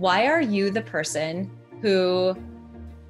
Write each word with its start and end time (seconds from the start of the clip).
why 0.00 0.28
are 0.28 0.40
you 0.40 0.70
the 0.70 0.80
person 0.80 1.50
who 1.82 2.34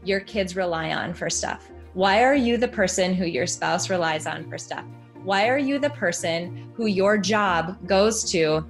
your 0.02 0.18
kids 0.18 0.56
rely 0.56 0.92
on 0.92 1.14
for 1.14 1.30
stuff? 1.30 1.70
Why 1.94 2.24
are 2.24 2.34
you 2.34 2.56
the 2.56 2.66
person 2.66 3.14
who 3.14 3.26
your 3.26 3.46
spouse 3.46 3.88
relies 3.88 4.26
on 4.26 4.50
for 4.50 4.58
stuff? 4.58 4.84
Why 5.22 5.48
are 5.48 5.58
you 5.58 5.78
the 5.78 5.90
person 5.90 6.72
who 6.74 6.86
your 6.86 7.16
job 7.16 7.78
goes 7.86 8.28
to 8.32 8.66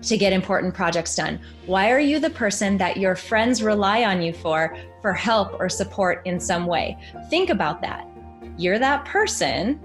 to 0.00 0.16
get 0.16 0.32
important 0.32 0.72
projects 0.72 1.14
done? 1.14 1.38
Why 1.66 1.90
are 1.90 2.00
you 2.00 2.18
the 2.18 2.30
person 2.30 2.78
that 2.78 2.96
your 2.96 3.14
friends 3.14 3.62
rely 3.62 4.04
on 4.04 4.22
you 4.22 4.32
for 4.32 4.74
for 5.02 5.12
help 5.12 5.60
or 5.60 5.68
support 5.68 6.22
in 6.24 6.40
some 6.40 6.64
way? 6.64 6.96
Think 7.28 7.50
about 7.50 7.82
that. 7.82 8.08
You're 8.56 8.78
that 8.78 9.04
person. 9.04 9.78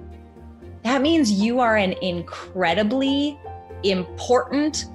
That 0.84 1.02
means 1.02 1.30
you 1.30 1.60
are 1.60 1.76
an 1.76 1.92
incredibly 2.02 3.38
important 3.84 4.86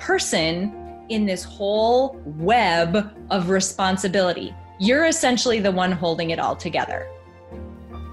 person 0.00 0.83
in 1.08 1.26
this 1.26 1.44
whole 1.44 2.20
web 2.24 3.14
of 3.30 3.48
responsibility. 3.48 4.54
You're 4.78 5.04
essentially 5.04 5.60
the 5.60 5.72
one 5.72 5.92
holding 5.92 6.30
it 6.30 6.38
all 6.38 6.56
together. 6.56 7.08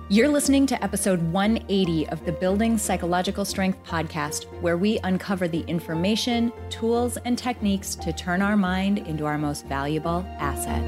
You're 0.09 0.27
listening 0.27 0.65
to 0.67 0.83
episode 0.83 1.21
180 1.31 2.09
of 2.09 2.25
the 2.25 2.33
Building 2.33 2.77
Psychological 2.77 3.45
Strength 3.45 3.81
podcast, 3.85 4.43
where 4.61 4.75
we 4.75 4.99
uncover 5.05 5.47
the 5.47 5.61
information, 5.67 6.51
tools, 6.69 7.15
and 7.23 7.37
techniques 7.37 7.95
to 7.95 8.11
turn 8.11 8.41
our 8.41 8.57
mind 8.57 8.97
into 8.97 9.25
our 9.25 9.37
most 9.37 9.65
valuable 9.67 10.25
asset. 10.37 10.83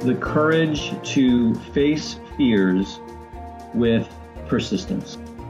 The 0.00 0.16
courage 0.20 0.92
to 1.12 1.54
face 1.72 2.18
fears 2.36 2.98
with 3.72 4.08
persistence. 4.48 5.16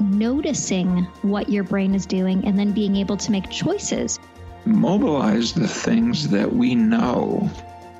Noticing 0.00 1.04
what 1.20 1.50
your 1.50 1.62
brain 1.62 1.94
is 1.94 2.06
doing 2.06 2.46
and 2.46 2.58
then 2.58 2.72
being 2.72 2.96
able 2.96 3.18
to 3.18 3.30
make 3.30 3.50
choices. 3.50 4.18
Mobilize 4.64 5.52
the 5.52 5.68
things 5.68 6.30
that 6.30 6.50
we 6.50 6.74
know 6.74 7.50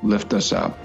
lift 0.02 0.32
us 0.32 0.50
up. 0.50 0.78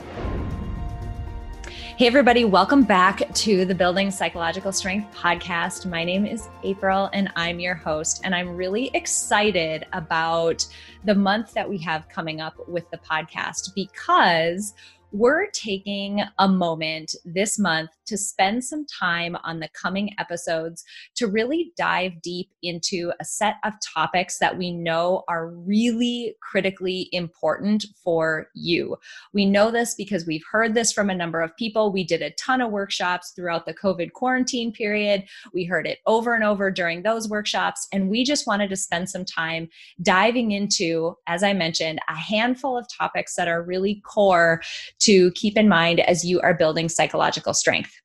Hey, 1.97 2.07
everybody, 2.07 2.43
welcome 2.43 2.83
back 2.83 3.33
to 3.33 3.63
the 3.63 3.73
Building 3.73 4.11
Psychological 4.11 4.73
Strength 4.73 5.15
podcast. 5.15 5.85
My 5.85 6.03
name 6.03 6.25
is 6.25 6.49
April 6.63 7.09
and 7.13 7.31
I'm 7.37 7.61
your 7.61 7.75
host. 7.75 8.19
And 8.25 8.35
I'm 8.35 8.57
really 8.57 8.91
excited 8.93 9.85
about 9.93 10.67
the 11.05 11.15
month 11.15 11.53
that 11.53 11.69
we 11.69 11.77
have 11.77 12.09
coming 12.09 12.41
up 12.41 12.67
with 12.67 12.91
the 12.91 12.97
podcast 12.97 13.73
because 13.73 14.73
we're 15.15 15.49
taking 15.51 16.21
a 16.39 16.47
moment 16.47 17.15
this 17.23 17.57
month 17.57 17.89
to 18.05 18.17
spend 18.17 18.63
some 18.63 18.85
time 18.85 19.37
on 19.45 19.61
the 19.61 19.69
coming 19.69 20.13
episodes 20.19 20.83
to 21.15 21.25
really 21.25 21.71
dive 21.77 22.21
deep 22.21 22.49
into 22.61 23.13
a 23.21 23.25
set 23.25 23.55
of 23.63 23.73
topics 23.81 24.39
that 24.39 24.57
we 24.57 24.71
know 24.71 25.23
are 25.29 25.51
really 25.51 26.35
critically 26.41 27.07
important 27.13 27.85
for 28.03 28.47
you. 28.53 28.97
We 29.33 29.45
know 29.45 29.71
this 29.71 29.95
because 29.95 30.25
we've 30.25 30.43
heard 30.51 30.73
this 30.73 30.91
from 30.91 31.09
a 31.09 31.15
number 31.15 31.41
of 31.41 31.55
people. 31.55 31.93
We 31.93 32.03
did 32.03 32.21
a 32.21 32.31
ton 32.31 32.59
of 32.59 32.71
workshops 32.71 33.31
throughout 33.33 33.65
the 33.65 33.73
COVID 33.73 34.11
quarantine 34.11 34.73
period. 34.73 35.23
We 35.53 35.63
heard 35.63 35.87
it 35.87 35.99
over 36.05 36.35
and 36.35 36.43
over 36.43 36.69
during 36.69 37.03
those 37.03 37.29
workshops. 37.29 37.87
And 37.93 38.09
we 38.09 38.25
just 38.25 38.47
wanted 38.47 38.69
to 38.69 38.75
spend 38.75 39.09
some 39.09 39.23
time 39.23 39.69
diving 40.01 40.51
into, 40.51 41.15
as 41.25 41.41
I 41.41 41.53
mentioned, 41.53 41.99
a 42.09 42.15
handful 42.15 42.77
of 42.77 42.85
topics 42.89 43.35
that 43.35 43.47
are 43.47 43.63
really 43.63 44.01
core 44.05 44.61
to 45.05 45.31
keep 45.31 45.57
in 45.57 45.67
mind 45.69 45.99
as 46.01 46.25
you 46.25 46.39
are 46.41 46.53
building 46.53 46.89
psychological 46.89 47.53
strength. 47.53 47.99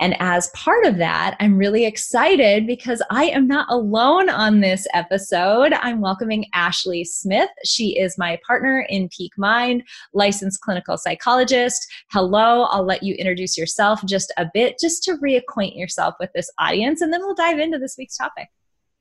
And 0.00 0.16
as 0.20 0.50
part 0.54 0.86
of 0.86 0.96
that, 0.98 1.36
I'm 1.38 1.56
really 1.56 1.84
excited 1.84 2.66
because 2.66 3.02
I 3.10 3.26
am 3.26 3.46
not 3.46 3.66
alone 3.70 4.28
on 4.28 4.60
this 4.60 4.86
episode. 4.92 5.72
I'm 5.74 6.00
welcoming 6.00 6.46
Ashley 6.52 7.04
Smith. 7.04 7.50
She 7.64 7.98
is 7.98 8.18
my 8.18 8.38
partner 8.46 8.86
in 8.88 9.08
Peak 9.16 9.32
Mind, 9.36 9.84
licensed 10.14 10.60
clinical 10.60 10.96
psychologist. 10.96 11.86
Hello, 12.10 12.64
I'll 12.64 12.84
let 12.84 13.02
you 13.02 13.14
introduce 13.14 13.56
yourself 13.56 14.04
just 14.04 14.32
a 14.36 14.46
bit, 14.52 14.78
just 14.80 15.04
to 15.04 15.16
reacquaint 15.18 15.76
yourself 15.76 16.14
with 16.18 16.30
this 16.34 16.50
audience, 16.58 17.00
and 17.00 17.12
then 17.12 17.20
we'll 17.20 17.34
dive 17.34 17.58
into 17.58 17.78
this 17.78 17.96
week's 17.96 18.16
topic. 18.16 18.48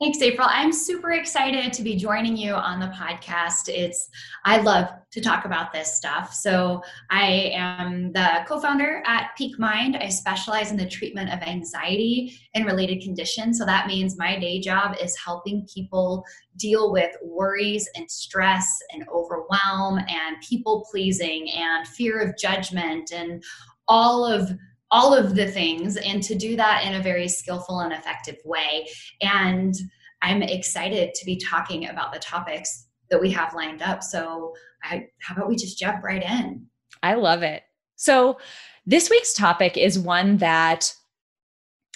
Thanks, 0.02 0.20
April. 0.24 0.48
I'm 0.50 0.74
super 0.74 1.12
excited 1.12 1.72
to 1.74 1.84
be 1.84 1.96
joining 1.96 2.36
you 2.36 2.56
on 2.56 2.80
the 2.80 2.88
podcast. 2.88 3.70
It's 3.70 4.10
I 4.46 4.60
love 4.60 4.88
to 5.12 5.22
talk 5.22 5.46
about 5.46 5.72
this 5.72 5.94
stuff. 5.96 6.34
So 6.34 6.82
I 7.12 7.52
am 7.54 8.12
the 8.12 8.44
co-founder 8.48 9.04
at 9.06 9.30
Peak 9.38 9.60
Mind. 9.60 9.96
I 9.96 10.10
specialize 10.10 10.72
in 10.72 10.78
the 10.78 10.90
treatment 10.90 11.32
of 11.32 11.44
anxiety 11.44 12.36
and 12.56 12.66
related 12.66 13.04
conditions. 13.04 13.60
So 13.60 13.66
that 13.68 13.86
means 13.86 14.18
my 14.18 14.40
day 14.40 14.60
job 14.60 14.96
is 15.00 15.16
helping 15.24 15.68
people 15.72 16.26
deal 16.58 16.92
with 16.92 17.16
worries 17.22 17.88
and 17.96 18.10
stress 18.10 18.80
and 18.92 19.08
overwhelm 19.08 20.00
and 20.00 20.42
people 20.42 20.84
pleasing 20.90 21.48
and 21.52 21.88
fear 21.88 22.20
of 22.20 22.36
judgment 22.40 23.12
and 23.14 23.44
all 23.88 24.26
of 24.26 24.50
all 24.92 25.14
of 25.14 25.36
the 25.36 25.48
things 25.48 25.98
and 25.98 26.22
to 26.22 26.36
do 26.36 26.56
that 26.58 26.84
in 26.86 26.96
a 26.96 27.04
very 27.04 27.28
skillful 27.28 27.80
and 27.80 27.94
effective 27.94 28.38
way. 28.46 28.88
And 29.22 29.74
I'm 30.22 30.44
excited 30.44 31.14
to 31.16 31.26
be 31.26 31.38
talking 31.38 31.88
about 31.88 32.14
the 32.14 32.20
topics 32.20 32.88
that 33.10 33.22
we 33.22 33.32
have 33.32 33.56
lined 33.56 33.82
up. 33.82 34.04
So, 34.04 34.54
I, 34.84 35.08
how 35.20 35.36
about 35.36 35.50
we 35.50 35.56
just 35.56 35.80
jump 35.80 36.04
right 36.04 36.24
in? 36.24 36.66
I 37.04 37.16
love 37.16 37.44
it. 37.44 37.64
So, 37.96 38.38
this 38.86 39.10
week's 39.10 39.34
topic 39.34 39.78
is 39.78 39.98
one 40.00 40.38
that 40.38 40.94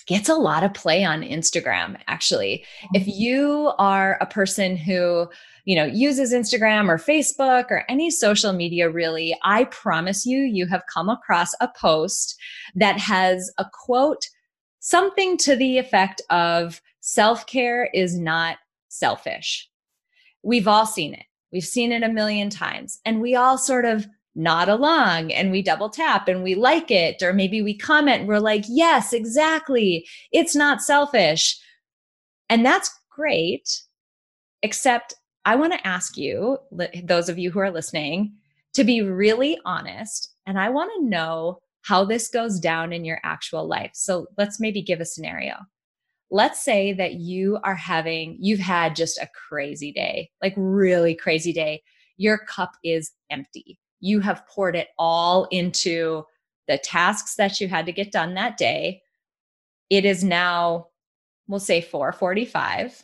gets 0.07 0.29
a 0.29 0.35
lot 0.35 0.63
of 0.63 0.73
play 0.73 1.03
on 1.03 1.21
Instagram 1.21 1.97
actually. 2.07 2.66
If 2.93 3.03
mm-hmm. 3.03 3.11
you 3.21 3.73
are 3.77 4.17
a 4.21 4.25
person 4.25 4.77
who 4.77 5.27
you 5.66 5.75
know 5.75 5.85
uses 5.85 6.33
Instagram 6.33 6.89
or 6.89 6.97
Facebook 6.97 7.66
or 7.71 7.83
any 7.89 8.11
social 8.11 8.53
media 8.53 8.89
really, 8.89 9.38
I 9.44 9.65
promise 9.65 10.25
you 10.25 10.39
you 10.39 10.67
have 10.67 10.83
come 10.94 11.09
across 11.09 11.53
a 11.59 11.69
post 11.79 12.39
that 12.75 12.99
has 12.99 13.51
a 13.57 13.65
quote 13.73 14.27
something 14.79 15.35
to 15.35 15.55
the 15.55 15.79
effect 15.79 16.21
of 16.29 16.79
self-care 17.01 17.89
is 17.94 18.19
not 18.19 18.57
selfish. 18.88 19.67
We've 20.44 20.67
all 20.67 20.85
seen 20.85 21.15
it. 21.15 21.25
We've 21.51 21.63
seen 21.63 21.91
it 21.91 22.03
a 22.03 22.09
million 22.09 22.51
times 22.51 22.99
and 23.03 23.19
we 23.19 23.35
all 23.35 23.57
sort 23.57 23.85
of 23.85 24.05
nod 24.35 24.68
along 24.68 25.31
and 25.31 25.51
we 25.51 25.62
double 25.62 25.90
tap 25.90 26.28
and 26.28 26.44
we 26.44 26.56
like 26.56 26.91
it 26.91 27.23
or 27.23 27.34
maybe 27.34 27.62
we 27.62 27.78
comment 27.78 28.28
we're 28.28 28.40
like 28.40 28.66
yes 28.68 29.13
exactly 29.13 30.06
it's 30.31 30.56
not 30.56 30.81
selfish. 30.81 31.57
And 32.50 32.66
that's 32.66 32.91
great 33.09 33.81
except 34.62 35.13
i 35.45 35.56
want 35.56 35.74
to 35.74 35.88
ask 35.88 36.18
you 36.18 36.57
those 37.03 37.29
of 37.29 37.40
you 37.40 37.50
who 37.50 37.59
are 37.59 37.72
listening 37.72 38.34
to 38.74 38.84
be 38.84 39.01
really 39.01 39.57
honest 39.66 40.34
and 40.45 40.59
i 40.59 40.69
want 40.69 40.91
to 40.95 41.09
know 41.09 41.59
how 41.85 42.03
this 42.03 42.28
goes 42.28 42.59
down 42.59 42.91
in 42.91 43.06
your 43.06 43.19
actual 43.24 43.68
life. 43.68 43.91
So 43.94 44.25
let's 44.40 44.59
maybe 44.59 44.81
give 44.81 45.01
a 45.01 45.06
scenario. 45.06 45.53
Let's 46.31 46.66
say 46.66 46.94
that 46.94 47.13
you 47.13 47.59
are 47.63 47.75
having 47.75 48.38
you've 48.40 48.59
had 48.59 48.95
just 48.95 49.19
a 49.19 49.30
crazy 49.48 49.92
day 49.92 50.31
like 50.42 50.56
really 50.57 51.13
crazy 51.13 51.54
day. 51.54 51.83
Your 52.18 52.39
cup 52.39 52.71
is 52.83 53.12
empty 53.30 53.77
you 54.00 54.19
have 54.19 54.47
poured 54.47 54.75
it 54.75 54.89
all 54.97 55.45
into 55.51 56.24
the 56.68 56.77
tasks 56.77 57.36
that 57.36 57.59
you 57.59 57.68
had 57.68 57.86
to 57.86 57.92
get 57.92 58.12
done 58.12 58.33
that 58.33 58.57
day. 58.57 59.01
It 59.89 60.06
is 60.06 60.24
now, 60.24 60.88
we'll 61.47 61.59
say 61.59 61.81
445, 61.81 63.03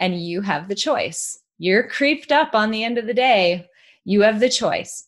and 0.00 0.20
you 0.20 0.40
have 0.40 0.68
the 0.68 0.74
choice. 0.74 1.38
You're 1.58 1.88
creeped 1.88 2.32
up 2.32 2.54
on 2.54 2.70
the 2.70 2.82
end 2.82 2.98
of 2.98 3.06
the 3.06 3.14
day. 3.14 3.68
You 4.04 4.22
have 4.22 4.40
the 4.40 4.48
choice. 4.48 5.06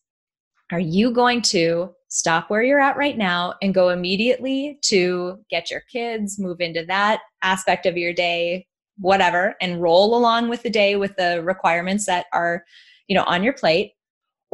Are 0.70 0.80
you 0.80 1.10
going 1.10 1.42
to 1.42 1.94
stop 2.08 2.48
where 2.48 2.62
you're 2.62 2.80
at 2.80 2.96
right 2.96 3.18
now 3.18 3.54
and 3.60 3.74
go 3.74 3.88
immediately 3.88 4.78
to 4.82 5.38
get 5.50 5.70
your 5.70 5.82
kids, 5.90 6.38
move 6.38 6.60
into 6.60 6.84
that 6.86 7.20
aspect 7.42 7.86
of 7.86 7.96
your 7.96 8.12
day, 8.12 8.66
whatever, 8.98 9.56
and 9.60 9.82
roll 9.82 10.16
along 10.16 10.48
with 10.48 10.62
the 10.62 10.70
day 10.70 10.96
with 10.96 11.16
the 11.16 11.42
requirements 11.42 12.06
that 12.06 12.26
are, 12.32 12.64
you 13.08 13.16
know, 13.16 13.24
on 13.24 13.42
your 13.42 13.52
plate? 13.52 13.92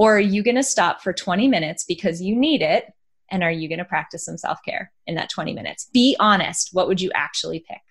Or 0.00 0.16
are 0.16 0.18
you 0.18 0.42
going 0.42 0.56
to 0.56 0.62
stop 0.62 1.02
for 1.02 1.12
20 1.12 1.46
minutes 1.46 1.84
because 1.84 2.22
you 2.22 2.34
need 2.34 2.62
it? 2.62 2.86
And 3.30 3.42
are 3.42 3.50
you 3.50 3.68
going 3.68 3.80
to 3.80 3.84
practice 3.84 4.24
some 4.24 4.38
self 4.38 4.58
care 4.64 4.90
in 5.06 5.14
that 5.16 5.28
20 5.28 5.52
minutes? 5.52 5.90
Be 5.92 6.16
honest. 6.18 6.70
What 6.72 6.88
would 6.88 7.02
you 7.02 7.10
actually 7.14 7.58
pick? 7.68 7.82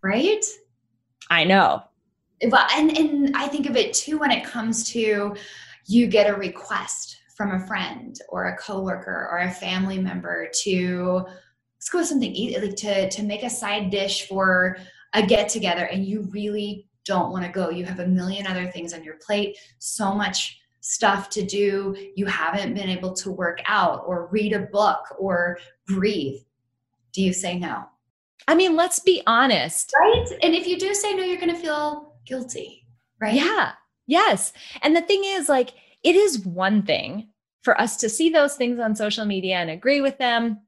Right? 0.00 0.44
I 1.30 1.42
know. 1.42 1.82
well 2.50 2.66
and 2.72 2.96
and 2.96 3.36
i 3.36 3.48
think 3.48 3.66
of 3.66 3.76
it 3.76 3.92
too 3.94 4.18
when 4.18 4.30
it 4.30 4.44
comes 4.44 4.84
to 4.84 5.34
you 5.86 6.06
get 6.06 6.30
a 6.30 6.34
request 6.34 7.16
from 7.36 7.52
a 7.52 7.66
friend 7.66 8.18
or 8.28 8.46
a 8.46 8.56
coworker 8.58 9.28
or 9.30 9.38
a 9.38 9.50
family 9.50 9.98
member 9.98 10.48
to 10.52 11.24
let's 11.76 11.88
go 11.90 11.98
with 11.98 12.06
something 12.06 12.34
easy 12.34 12.60
like 12.60 12.76
to 12.76 13.08
to 13.10 13.22
make 13.22 13.42
a 13.42 13.50
side 13.50 13.90
dish 13.90 14.28
for 14.28 14.76
a 15.14 15.26
get 15.26 15.48
together 15.48 15.86
and 15.86 16.04
you 16.04 16.28
really 16.32 16.86
don't 17.04 17.32
want 17.32 17.44
to 17.44 17.50
go 17.50 17.70
you 17.70 17.84
have 17.84 18.00
a 18.00 18.06
million 18.06 18.46
other 18.46 18.70
things 18.70 18.92
on 18.92 19.02
your 19.02 19.16
plate 19.26 19.56
so 19.78 20.14
much 20.14 20.60
stuff 20.86 21.30
to 21.30 21.42
do 21.42 21.96
you 22.14 22.26
haven't 22.26 22.74
been 22.74 22.90
able 22.90 23.12
to 23.14 23.30
work 23.30 23.60
out 23.66 24.04
or 24.06 24.28
read 24.30 24.52
a 24.52 24.60
book 24.60 25.00
or 25.18 25.56
breathe 25.86 26.40
do 27.12 27.22
you 27.22 27.32
say 27.32 27.58
no 27.58 27.84
I 28.46 28.54
mean, 28.54 28.76
let's 28.76 28.98
be 28.98 29.22
honest. 29.26 29.90
right 29.98 30.26
and 30.42 30.54
if 30.54 30.66
you 30.66 30.78
do 30.78 30.92
say 30.92 31.14
no 31.14 31.24
you're 31.24 31.40
going 31.40 31.54
to 31.54 31.60
feel 31.60 32.16
guilty 32.26 32.86
right 33.18 33.34
Yeah. 33.34 33.72
Yes. 34.06 34.52
And 34.82 34.94
the 34.94 35.02
thing 35.02 35.22
is, 35.24 35.48
like, 35.48 35.70
it 36.02 36.14
is 36.14 36.44
one 36.44 36.82
thing 36.82 37.28
for 37.62 37.80
us 37.80 37.96
to 37.98 38.08
see 38.08 38.28
those 38.28 38.54
things 38.56 38.78
on 38.78 38.94
social 38.94 39.24
media 39.24 39.56
and 39.56 39.70
agree 39.70 40.00
with 40.00 40.18
them. 40.18 40.60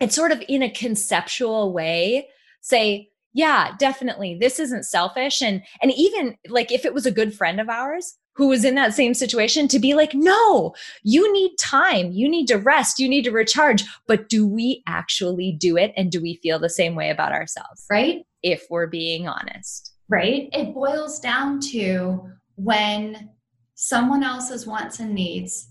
It's 0.00 0.14
sort 0.14 0.30
of 0.30 0.42
in 0.48 0.62
a 0.62 0.70
conceptual 0.70 1.72
way 1.72 2.28
say, 2.60 3.10
yeah, 3.32 3.72
definitely, 3.78 4.38
this 4.40 4.60
isn't 4.60 4.84
selfish. 4.84 5.42
And 5.42 5.62
and 5.82 5.92
even 5.92 6.36
like 6.48 6.70
if 6.70 6.84
it 6.84 6.94
was 6.94 7.06
a 7.06 7.10
good 7.10 7.34
friend 7.34 7.60
of 7.60 7.68
ours 7.68 8.16
who 8.36 8.48
was 8.48 8.64
in 8.64 8.74
that 8.74 8.94
same 8.94 9.14
situation, 9.14 9.66
to 9.68 9.78
be 9.78 9.94
like, 9.94 10.14
no, 10.14 10.74
you 11.02 11.32
need 11.32 11.56
time, 11.58 12.12
you 12.12 12.28
need 12.28 12.46
to 12.48 12.56
rest, 12.56 12.98
you 12.98 13.08
need 13.08 13.24
to 13.24 13.30
recharge. 13.30 13.84
But 14.06 14.28
do 14.28 14.46
we 14.46 14.82
actually 14.86 15.52
do 15.52 15.76
it? 15.76 15.92
And 15.96 16.12
do 16.12 16.20
we 16.20 16.34
feel 16.42 16.58
the 16.58 16.68
same 16.68 16.94
way 16.94 17.10
about 17.10 17.32
ourselves? 17.32 17.84
right 17.90 18.26
If 18.42 18.66
we're 18.70 18.86
being 18.86 19.26
honest. 19.26 19.92
right? 20.08 20.48
It 20.52 20.74
boils 20.74 21.18
down 21.18 21.60
to 21.72 22.30
when 22.56 23.30
someone 23.74 24.22
else's 24.22 24.66
wants 24.66 25.00
and 25.00 25.14
needs 25.14 25.68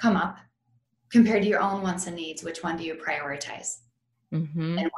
come 0.00 0.16
up 0.16 0.38
compared 1.10 1.42
to 1.42 1.48
your 1.48 1.60
own 1.60 1.82
wants 1.82 2.06
and 2.06 2.16
needs, 2.16 2.42
which 2.42 2.62
one 2.62 2.76
do 2.76 2.84
you 2.84 2.94
prioritize? 2.94 3.78
Mm-hmm. 4.32 4.78
And 4.78 4.90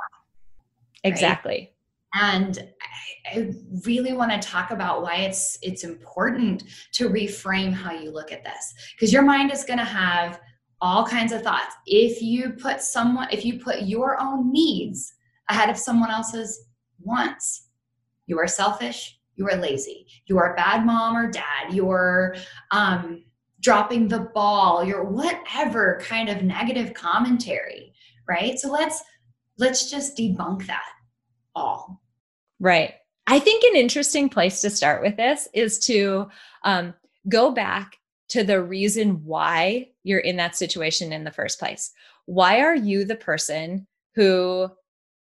Exactly. 1.04 1.72
And 2.14 2.58
I, 3.32 3.52
really 3.86 4.12
want 4.12 4.32
to 4.32 4.38
talk 4.48 4.72
about 4.72 5.02
why 5.02 5.16
it's 5.16 5.58
it's 5.62 5.84
important 5.84 6.64
to 6.92 7.08
reframe 7.08 7.72
how 7.72 7.92
you 7.92 8.10
look 8.10 8.32
at 8.32 8.42
this 8.42 8.74
because 8.92 9.12
your 9.12 9.22
mind 9.22 9.52
is 9.52 9.64
going 9.64 9.78
to 9.78 9.84
have 9.84 10.40
all 10.80 11.06
kinds 11.06 11.32
of 11.32 11.42
thoughts. 11.42 11.74
If 11.86 12.22
you 12.22 12.50
put 12.50 12.80
someone, 12.80 13.28
if 13.30 13.44
you 13.44 13.60
put 13.60 13.82
your 13.82 14.20
own 14.20 14.50
needs 14.50 15.12
ahead 15.48 15.70
of 15.70 15.76
someone 15.76 16.10
else's 16.10 16.66
wants, 17.00 17.68
you 18.26 18.38
are 18.38 18.48
selfish. 18.48 19.18
You 19.36 19.48
are 19.48 19.56
lazy. 19.56 20.06
You 20.26 20.38
are 20.38 20.52
a 20.52 20.56
bad 20.56 20.84
mom 20.84 21.16
or 21.16 21.30
dad. 21.30 21.72
You're 21.72 22.36
um, 22.72 23.24
dropping 23.60 24.08
the 24.08 24.30
ball. 24.34 24.84
You're 24.84 25.04
whatever 25.04 26.00
kind 26.02 26.28
of 26.28 26.42
negative 26.42 26.94
commentary, 26.94 27.92
right? 28.28 28.58
So 28.58 28.70
let's 28.70 29.02
let's 29.58 29.90
just 29.90 30.16
debunk 30.16 30.66
that 30.66 30.88
all. 31.54 32.00
Right. 32.58 32.94
I 33.26 33.38
think 33.38 33.64
an 33.64 33.76
interesting 33.76 34.28
place 34.28 34.60
to 34.60 34.70
start 34.70 35.02
with 35.02 35.16
this 35.16 35.48
is 35.54 35.78
to 35.80 36.28
um, 36.64 36.94
go 37.28 37.52
back 37.52 37.96
to 38.30 38.44
the 38.44 38.62
reason 38.62 39.24
why 39.24 39.88
you're 40.04 40.20
in 40.20 40.36
that 40.36 40.56
situation 40.56 41.12
in 41.12 41.24
the 41.24 41.30
first 41.30 41.58
place. 41.58 41.92
Why 42.26 42.60
are 42.60 42.74
you 42.74 43.04
the 43.04 43.16
person 43.16 43.86
who 44.14 44.68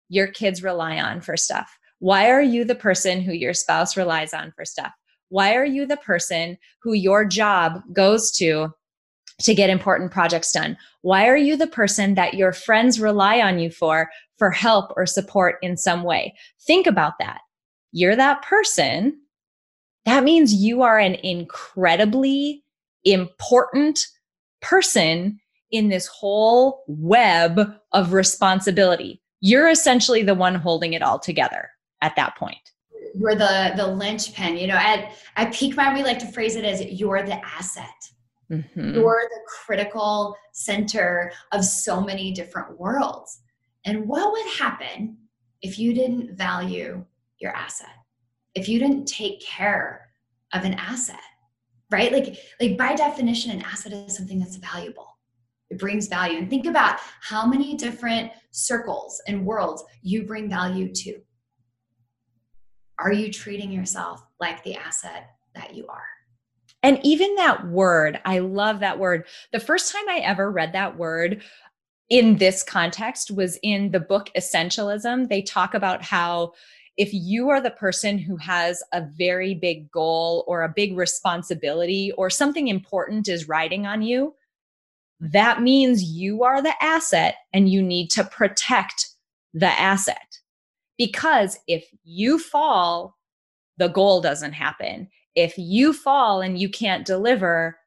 your 0.09 0.27
kids 0.27 0.63
rely 0.63 0.99
on 0.99 1.21
for 1.21 1.37
stuff? 1.37 1.77
Why 1.99 2.29
are 2.29 2.41
you 2.41 2.65
the 2.65 2.75
person 2.75 3.21
who 3.21 3.33
your 3.33 3.53
spouse 3.53 3.95
relies 3.95 4.33
on 4.33 4.51
for 4.55 4.65
stuff? 4.65 4.91
Why 5.29 5.55
are 5.55 5.65
you 5.65 5.85
the 5.85 5.97
person 5.97 6.57
who 6.81 6.93
your 6.93 7.25
job 7.25 7.81
goes 7.93 8.31
to 8.33 8.73
to 9.41 9.55
get 9.55 9.69
important 9.69 10.11
projects 10.11 10.51
done? 10.51 10.77
Why 11.01 11.27
are 11.27 11.37
you 11.37 11.57
the 11.57 11.67
person 11.67 12.15
that 12.15 12.35
your 12.35 12.53
friends 12.53 12.99
rely 12.99 13.39
on 13.39 13.59
you 13.59 13.69
for 13.69 14.09
for 14.37 14.51
help 14.51 14.91
or 14.95 15.05
support 15.05 15.55
in 15.61 15.77
some 15.77 16.03
way? 16.03 16.33
Think 16.65 16.87
about 16.87 17.13
that. 17.19 17.41
You're 17.91 18.15
that 18.15 18.41
person. 18.41 19.19
That 20.05 20.23
means 20.23 20.53
you 20.53 20.81
are 20.81 20.99
an 20.99 21.15
incredibly 21.15 22.63
important 23.03 23.99
person 24.61 25.39
in 25.71 25.89
this 25.89 26.07
whole 26.07 26.83
web 26.87 27.75
of 27.91 28.13
responsibility. 28.13 29.21
You're 29.41 29.69
essentially 29.69 30.23
the 30.23 30.35
one 30.35 30.55
holding 30.55 30.93
it 30.93 31.01
all 31.01 31.19
together 31.19 31.69
at 32.01 32.15
that 32.15 32.37
point. 32.37 32.57
You're 33.15 33.35
the 33.35 33.73
the 33.75 33.87
linchpin. 33.87 34.57
You 34.57 34.67
know, 34.67 34.75
at 34.75 35.11
at 35.35 35.53
Peak 35.53 35.75
Mind, 35.75 35.95
we 35.95 36.03
like 36.03 36.19
to 36.19 36.27
phrase 36.27 36.55
it 36.55 36.63
as 36.63 36.81
you're 36.81 37.23
the 37.23 37.43
asset. 37.45 37.87
Mhm. 38.53 38.93
You're 38.93 39.29
the 39.29 39.41
critical 39.47 40.35
center 40.51 41.31
of 41.51 41.65
so 41.65 42.01
many 42.01 42.31
different 42.31 42.79
worlds. 42.79 43.41
And 43.85 44.07
what 44.07 44.31
would 44.31 44.47
happen 44.53 45.17
if 45.61 45.79
you 45.79 45.93
didn't 45.93 46.35
value 46.35 47.05
your 47.39 47.51
asset? 47.55 47.95
If 48.53 48.69
you 48.69 48.79
didn't 48.79 49.05
take 49.05 49.41
care 49.41 50.09
of 50.53 50.63
an 50.63 50.75
asset, 50.75 51.19
right? 51.89 52.11
Like, 52.11 52.37
like 52.61 52.77
by 52.77 52.95
definition, 52.95 53.51
an 53.51 53.63
asset 53.63 53.93
is 53.93 54.15
something 54.15 54.39
that's 54.39 54.57
valuable. 54.57 55.17
It 55.69 55.79
brings 55.79 56.07
value. 56.07 56.37
And 56.37 56.49
think 56.49 56.67
about 56.67 56.99
how 57.21 57.47
many 57.47 57.75
different 57.75 58.31
circles 58.51 59.21
and 59.27 59.45
worlds 59.45 59.83
you 60.03 60.23
bring 60.23 60.47
value 60.49 60.93
to. 60.93 61.19
Are 62.99 63.11
you 63.11 63.31
treating 63.31 63.71
yourself 63.71 64.23
like 64.39 64.63
the 64.63 64.75
asset 64.75 65.31
that 65.55 65.73
you 65.73 65.87
are? 65.87 66.12
And 66.83 66.99
even 67.03 67.33
that 67.35 67.67
word, 67.67 68.19
I 68.25 68.39
love 68.39 68.81
that 68.81 68.99
word. 68.99 69.25
The 69.53 69.59
first 69.59 69.91
time 69.91 70.07
I 70.09 70.17
ever 70.17 70.51
read 70.51 70.73
that 70.73 70.97
word 70.97 71.41
in 72.09 72.37
this 72.37 72.61
context 72.61 73.31
was 73.31 73.57
in 73.63 73.91
the 73.91 74.01
book 74.01 74.29
Essentialism. 74.37 75.29
They 75.29 75.41
talk 75.41 75.73
about 75.73 76.03
how 76.03 76.51
if 76.97 77.09
you 77.11 77.49
are 77.49 77.61
the 77.61 77.71
person 77.71 78.19
who 78.19 78.35
has 78.37 78.83
a 78.91 79.01
very 79.17 79.55
big 79.55 79.89
goal 79.89 80.43
or 80.45 80.61
a 80.61 80.73
big 80.75 80.95
responsibility 80.95 82.11
or 82.17 82.29
something 82.29 82.67
important 82.67 83.27
is 83.27 83.47
riding 83.47 83.87
on 83.87 84.01
you, 84.01 84.35
that 85.19 85.61
means 85.61 86.03
you 86.03 86.43
are 86.43 86.61
the 86.61 86.75
asset 86.83 87.35
and 87.53 87.69
you 87.69 87.81
need 87.81 88.09
to 88.11 88.25
protect 88.25 89.09
the 89.53 89.67
asset. 89.67 90.37
Because 90.97 91.57
if 91.67 91.87
you 92.03 92.37
fall, 92.37 93.15
the 93.77 93.87
goal 93.87 94.21
doesn't 94.21 94.53
happen. 94.53 95.09
If 95.35 95.57
you 95.57 95.93
fall 95.93 96.41
and 96.41 96.59
you 96.59 96.69
can't 96.69 97.05
deliver, 97.05 97.77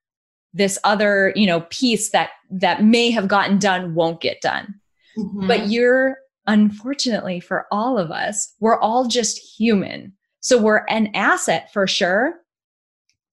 this 0.57 0.79
other, 0.85 1.35
you 1.37 1.47
know, 1.47 1.61
piece 1.69 2.11
that 2.11 2.31
that 2.51 2.83
may 2.83 3.11
have 3.11 3.29
gotten 3.29 3.59
done 3.59 3.95
won't 3.95 4.23
get 4.23 4.41
done. 4.41 4.75
Mm-hmm. 5.17 5.47
But 5.47 5.69
you're 5.69 6.17
unfortunately 6.47 7.41
for 7.41 7.67
all 7.71 7.99
of 7.99 8.11
us, 8.11 8.55
we're 8.59 8.81
all 8.81 9.07
just 9.07 9.39
human. 9.39 10.15
So 10.41 10.61
we're 10.61 10.87
an 10.89 11.09
asset 11.15 11.73
for 11.73 11.87
sure, 11.87 12.37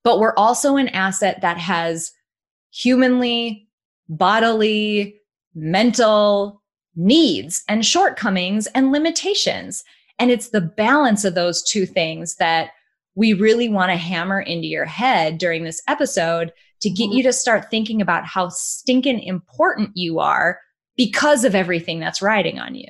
but 0.03 0.19
we're 0.19 0.35
also 0.35 0.75
an 0.75 0.89
asset 0.89 1.39
that 1.41 1.57
has 1.57 2.11
humanly, 2.71 3.69
bodily, 4.09 5.15
mental 5.55 6.61
needs 6.95 7.63
and 7.69 7.85
shortcomings 7.85 8.67
and 8.67 8.91
limitations. 8.91 9.83
And 10.19 10.29
it's 10.29 10.49
the 10.49 10.61
balance 10.61 11.23
of 11.23 11.35
those 11.35 11.63
two 11.63 11.85
things 11.85 12.35
that 12.35 12.71
we 13.15 13.33
really 13.33 13.69
want 13.69 13.91
to 13.91 13.97
hammer 13.97 14.41
into 14.41 14.67
your 14.67 14.85
head 14.85 15.37
during 15.37 15.63
this 15.63 15.81
episode 15.87 16.51
to 16.81 16.89
get 16.89 17.11
you 17.11 17.23
to 17.23 17.33
start 17.33 17.69
thinking 17.69 18.01
about 18.01 18.25
how 18.25 18.49
stinking 18.49 19.21
important 19.23 19.91
you 19.95 20.19
are 20.19 20.59
because 20.97 21.43
of 21.43 21.55
everything 21.55 21.99
that's 21.99 22.21
riding 22.21 22.59
on 22.59 22.75
you. 22.75 22.89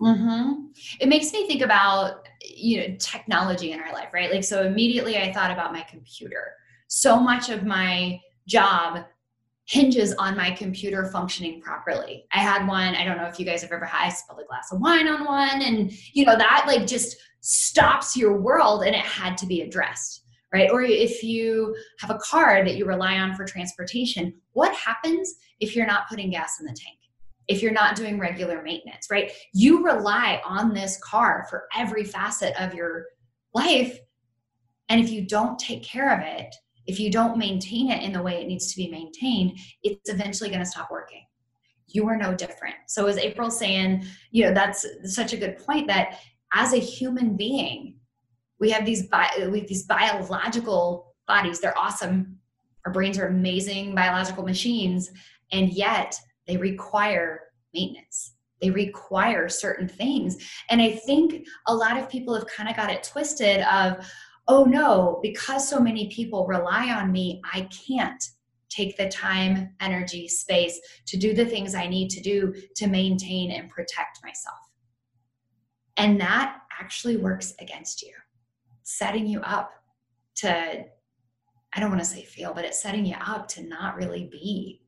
hmm 0.00 0.66
It 1.00 1.08
makes 1.08 1.32
me 1.32 1.46
think 1.46 1.62
about 1.62 2.26
you 2.40 2.80
know 2.80 2.96
technology 2.98 3.72
in 3.72 3.80
our 3.80 3.92
life, 3.92 4.08
right? 4.12 4.30
Like 4.30 4.44
so 4.44 4.62
immediately 4.62 5.16
I 5.18 5.32
thought 5.32 5.50
about 5.50 5.72
my 5.72 5.82
computer. 5.82 6.54
So 6.88 7.18
much 7.18 7.48
of 7.48 7.64
my 7.64 8.20
job 8.46 9.04
hinges 9.66 10.12
on 10.14 10.36
my 10.36 10.50
computer 10.50 11.06
functioning 11.06 11.60
properly. 11.60 12.26
I 12.32 12.38
had 12.38 12.66
one, 12.66 12.94
I 12.94 13.04
don't 13.04 13.16
know 13.16 13.26
if 13.26 13.38
you 13.38 13.46
guys 13.46 13.62
have 13.62 13.72
ever 13.72 13.84
had 13.84 14.06
I 14.06 14.10
spilled 14.10 14.40
a 14.40 14.44
glass 14.44 14.72
of 14.72 14.80
wine 14.80 15.08
on 15.08 15.24
one 15.24 15.62
and 15.62 15.92
you 16.12 16.24
know 16.24 16.36
that 16.36 16.64
like 16.66 16.86
just 16.86 17.16
stops 17.42 18.16
your 18.16 18.40
world 18.40 18.82
and 18.82 18.96
it 18.96 19.02
had 19.02 19.36
to 19.36 19.46
be 19.46 19.60
addressed, 19.60 20.24
right? 20.52 20.70
Or 20.70 20.82
if 20.82 21.22
you 21.22 21.76
have 22.00 22.10
a 22.10 22.18
car 22.18 22.64
that 22.64 22.76
you 22.76 22.86
rely 22.86 23.18
on 23.18 23.34
for 23.34 23.44
transportation, 23.44 24.34
what 24.52 24.74
happens 24.74 25.34
if 25.60 25.76
you're 25.76 25.86
not 25.86 26.08
putting 26.08 26.30
gas 26.30 26.58
in 26.58 26.66
the 26.66 26.72
tank? 26.72 26.96
if 27.48 27.62
you're 27.62 27.72
not 27.72 27.96
doing 27.96 28.18
regular 28.18 28.62
maintenance, 28.62 29.08
right? 29.10 29.32
You 29.52 29.84
rely 29.84 30.40
on 30.44 30.72
this 30.72 30.98
car 30.98 31.46
for 31.50 31.68
every 31.76 32.04
facet 32.04 32.54
of 32.58 32.74
your 32.74 33.06
life. 33.54 33.98
And 34.88 35.00
if 35.00 35.10
you 35.10 35.26
don't 35.26 35.58
take 35.58 35.82
care 35.82 36.14
of 36.14 36.20
it, 36.20 36.54
if 36.86 36.98
you 36.98 37.10
don't 37.10 37.38
maintain 37.38 37.90
it 37.90 38.02
in 38.02 38.12
the 38.12 38.22
way 38.22 38.40
it 38.40 38.48
needs 38.48 38.72
to 38.72 38.76
be 38.76 38.90
maintained, 38.90 39.58
it's 39.82 40.10
eventually 40.10 40.50
going 40.50 40.62
to 40.62 40.66
stop 40.66 40.90
working. 40.90 41.24
You 41.88 42.08
are 42.08 42.16
no 42.16 42.34
different. 42.34 42.74
So, 42.88 43.06
as 43.06 43.18
April's 43.18 43.58
saying, 43.58 44.04
you 44.30 44.44
know, 44.44 44.54
that's 44.54 44.86
such 45.04 45.32
a 45.32 45.36
good 45.36 45.58
point 45.58 45.86
that 45.88 46.20
as 46.52 46.72
a 46.72 46.78
human 46.78 47.36
being, 47.36 47.96
we 48.60 48.70
have 48.70 48.84
these 48.84 49.08
bi- 49.08 49.48
we 49.50 49.60
have 49.60 49.68
these 49.68 49.86
biological 49.86 51.14
bodies. 51.26 51.60
They're 51.60 51.78
awesome. 51.78 52.38
Our 52.86 52.92
brains 52.92 53.18
are 53.18 53.26
amazing 53.26 53.94
biological 53.94 54.44
machines 54.44 55.10
and 55.52 55.72
yet 55.72 56.18
they 56.46 56.56
require 56.56 57.40
maintenance. 57.74 58.34
They 58.60 58.70
require 58.70 59.48
certain 59.48 59.88
things. 59.88 60.36
And 60.70 60.80
i 60.80 60.90
think 60.90 61.46
a 61.66 61.74
lot 61.74 61.96
of 61.96 62.08
people 62.08 62.34
have 62.34 62.46
kind 62.46 62.68
of 62.68 62.76
got 62.76 62.90
it 62.90 63.02
twisted 63.02 63.60
of 63.62 64.04
oh 64.48 64.64
no 64.64 65.20
because 65.22 65.68
so 65.68 65.80
many 65.80 66.08
people 66.08 66.46
rely 66.46 66.92
on 66.92 67.12
me 67.12 67.40
i 67.54 67.68
can't 67.86 68.22
take 68.68 68.96
the 68.96 69.08
time 69.08 69.70
energy 69.80 70.26
space 70.26 70.80
to 71.06 71.16
do 71.16 71.32
the 71.32 71.44
things 71.44 71.74
i 71.74 71.86
need 71.86 72.08
to 72.08 72.20
do 72.20 72.52
to 72.74 72.86
maintain 72.86 73.52
and 73.52 73.70
protect 73.70 74.18
myself 74.24 74.71
and 75.96 76.20
that 76.20 76.62
actually 76.80 77.16
works 77.16 77.54
against 77.60 78.02
you. 78.02 78.12
Setting 78.82 79.26
you 79.26 79.40
up 79.40 79.72
to 80.36 80.84
i 81.74 81.80
don't 81.80 81.90
want 81.90 82.00
to 82.00 82.08
say 82.08 82.22
fail 82.22 82.52
but 82.54 82.64
it's 82.64 82.80
setting 82.80 83.04
you 83.04 83.16
up 83.24 83.46
to 83.48 83.62
not 83.62 83.96
really 83.96 84.28
be 84.30 84.80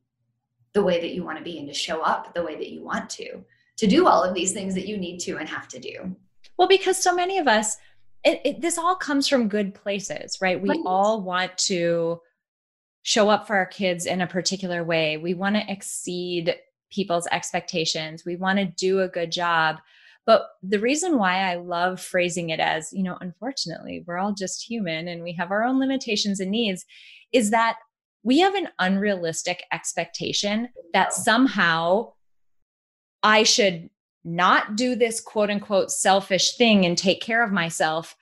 the 0.73 0.83
way 0.83 0.99
that 0.99 1.13
you 1.13 1.23
want 1.23 1.37
to 1.37 1.43
be 1.43 1.59
and 1.59 1.67
to 1.67 1.73
show 1.73 2.01
up 2.01 2.33
the 2.33 2.43
way 2.43 2.55
that 2.55 2.69
you 2.69 2.83
want 2.83 3.09
to 3.09 3.43
to 3.77 3.87
do 3.87 4.07
all 4.07 4.23
of 4.23 4.33
these 4.33 4.53
things 4.53 4.73
that 4.73 4.87
you 4.87 4.97
need 4.97 5.19
to 5.19 5.37
and 5.37 5.49
have 5.49 5.67
to 5.67 5.79
do. 5.79 6.15
Well 6.57 6.67
because 6.67 7.01
so 7.01 7.13
many 7.13 7.37
of 7.37 7.47
us 7.47 7.77
it, 8.23 8.41
it, 8.43 8.61
this 8.61 8.79
all 8.79 8.95
comes 8.95 9.27
from 9.27 9.47
good 9.47 9.73
places 9.73 10.39
right? 10.41 10.61
We 10.61 10.69
right. 10.69 10.79
all 10.85 11.21
want 11.21 11.57
to 11.59 12.21
show 13.03 13.29
up 13.29 13.45
for 13.45 13.55
our 13.55 13.67
kids 13.67 14.07
in 14.07 14.21
a 14.21 14.27
particular 14.27 14.83
way. 14.83 15.17
We 15.17 15.35
want 15.35 15.55
to 15.55 15.71
exceed 15.71 16.55
people's 16.89 17.27
expectations. 17.31 18.25
We 18.25 18.35
want 18.35 18.57
to 18.57 18.65
do 18.65 19.01
a 19.01 19.07
good 19.07 19.31
job 19.31 19.77
but 20.25 20.47
the 20.63 20.79
reason 20.79 21.17
why 21.17 21.51
I 21.51 21.55
love 21.55 22.01
phrasing 22.01 22.49
it 22.49 22.59
as, 22.59 22.91
you 22.91 23.03
know, 23.03 23.17
unfortunately, 23.21 24.03
we're 24.05 24.17
all 24.17 24.33
just 24.33 24.67
human 24.67 25.07
and 25.07 25.21
we 25.21 25.33
have 25.33 25.51
our 25.51 25.63
own 25.63 25.79
limitations 25.79 26.39
and 26.39 26.51
needs 26.51 26.85
is 27.31 27.51
that 27.51 27.77
we 28.23 28.39
have 28.39 28.55
an 28.55 28.69
unrealistic 28.79 29.63
expectation 29.71 30.69
that 30.93 31.13
somehow 31.13 32.13
I 33.21 33.43
should 33.43 33.89
not 34.23 34.75
do 34.75 34.95
this 34.95 35.21
quote 35.21 35.51
unquote 35.51 35.91
selfish 35.91 36.57
thing 36.57 36.85
and 36.85 36.97
take 36.97 37.21
care 37.21 37.43
of 37.43 37.51
myself. 37.51 38.15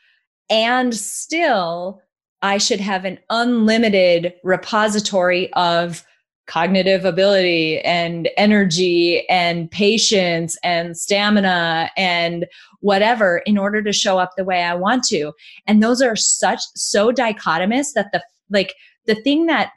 And 0.50 0.94
still, 0.94 2.02
I 2.42 2.58
should 2.58 2.82
have 2.82 3.06
an 3.06 3.20
unlimited 3.30 4.34
repository 4.44 5.52
of 5.54 6.06
cognitive 6.46 7.06
ability 7.06 7.80
and 7.82 8.30
energy 8.38 9.28
and 9.30 9.72
patience 9.72 10.58
and 10.64 10.98
stamina 10.98 11.90
and 11.96 12.46
whatever 12.82 13.38
in 13.46 13.58
order 13.58 13.82
to 13.82 13.94
show 13.94 14.20
up 14.20 14.32
the 14.36 14.44
way 14.44 14.64
I 14.64 14.76
want 14.76 15.04
to. 15.06 15.32
And 15.68 15.82
those 15.82 16.02
are 16.02 16.16
such 16.16 16.60
so 16.76 17.12
dichotomous 17.12 17.94
that 17.96 18.12
the 18.12 18.22
like 18.50 18.74
the 19.06 19.16
thing 19.16 19.46
that 19.46 19.72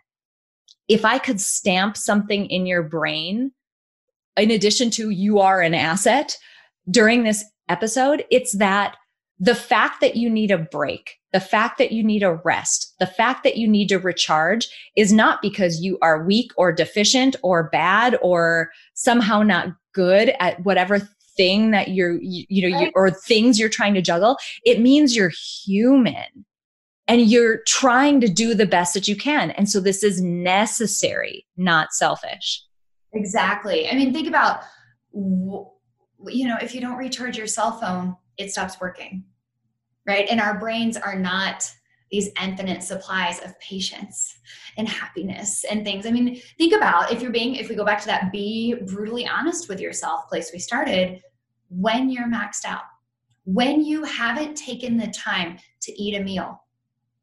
if 0.88 1.04
I 1.04 1.18
could 1.18 1.40
stamp 1.40 1.96
something 1.96 2.46
in 2.46 2.66
your 2.66 2.82
brain 2.82 3.52
in 4.36 4.50
addition 4.50 4.90
to 4.90 5.10
you 5.10 5.38
are 5.38 5.62
an 5.62 5.74
asset 5.74 6.36
during 6.90 7.24
this 7.24 7.44
episode, 7.68 8.24
it's 8.30 8.56
that 8.58 8.96
the 9.38 9.54
fact 9.54 10.00
that 10.00 10.16
you 10.16 10.30
need 10.30 10.50
a 10.50 10.58
break, 10.58 11.18
the 11.32 11.40
fact 11.40 11.78
that 11.78 11.92
you 11.92 12.02
need 12.02 12.22
a 12.22 12.40
rest, 12.44 12.94
the 12.98 13.06
fact 13.06 13.44
that 13.44 13.56
you 13.56 13.68
need 13.68 13.88
to 13.88 13.98
recharge 13.98 14.68
is 14.96 15.12
not 15.12 15.42
because 15.42 15.80
you 15.80 15.98
are 16.00 16.24
weak 16.24 16.50
or 16.56 16.72
deficient 16.72 17.36
or 17.42 17.68
bad 17.70 18.16
or 18.22 18.70
somehow 18.94 19.42
not 19.42 19.68
good 19.92 20.32
at 20.40 20.64
whatever 20.64 21.00
thing 21.36 21.70
that 21.72 21.88
you're, 21.88 22.18
you, 22.22 22.46
you 22.48 22.70
know, 22.70 22.80
you, 22.80 22.90
or 22.94 23.10
things 23.10 23.58
you're 23.58 23.68
trying 23.68 23.92
to 23.92 24.00
juggle. 24.00 24.38
It 24.64 24.80
means 24.80 25.14
you're 25.14 25.32
human 25.64 26.46
and 27.06 27.20
you're 27.20 27.58
trying 27.66 28.20
to 28.22 28.28
do 28.28 28.54
the 28.54 28.66
best 28.66 28.94
that 28.94 29.06
you 29.06 29.16
can. 29.16 29.50
And 29.52 29.68
so 29.68 29.80
this 29.80 30.02
is 30.02 30.20
necessary, 30.22 31.46
not 31.58 31.92
selfish. 31.92 32.62
Exactly. 33.12 33.88
I 33.88 33.94
mean, 33.94 34.14
think 34.14 34.28
about, 34.28 34.60
you 35.12 36.48
know, 36.48 36.56
if 36.62 36.74
you 36.74 36.80
don't 36.80 36.96
recharge 36.96 37.36
your 37.36 37.46
cell 37.46 37.78
phone, 37.78 38.16
it 38.38 38.50
stops 38.50 38.80
working 38.80 39.24
right? 40.06 40.26
And 40.30 40.40
our 40.40 40.58
brains 40.58 40.96
are 40.96 41.18
not 41.18 41.70
these 42.10 42.30
infinite 42.40 42.84
supplies 42.84 43.42
of 43.44 43.58
patience 43.58 44.38
and 44.76 44.88
happiness 44.88 45.64
and 45.64 45.84
things. 45.84 46.06
I 46.06 46.12
mean 46.12 46.40
think 46.56 46.72
about 46.72 47.12
if 47.12 47.20
you're 47.20 47.32
being 47.32 47.56
if 47.56 47.68
we 47.68 47.74
go 47.74 47.84
back 47.84 48.00
to 48.00 48.06
that 48.06 48.30
be 48.30 48.74
brutally 48.86 49.26
honest 49.26 49.68
with 49.68 49.80
yourself 49.80 50.28
place 50.28 50.50
we 50.52 50.60
started 50.60 51.20
when 51.68 52.08
you're 52.08 52.28
maxed 52.28 52.64
out 52.64 52.82
when 53.42 53.84
you 53.84 54.04
haven't 54.04 54.54
taken 54.54 54.96
the 54.96 55.08
time 55.08 55.58
to 55.80 56.00
eat 56.00 56.14
a 56.14 56.22
meal 56.22 56.62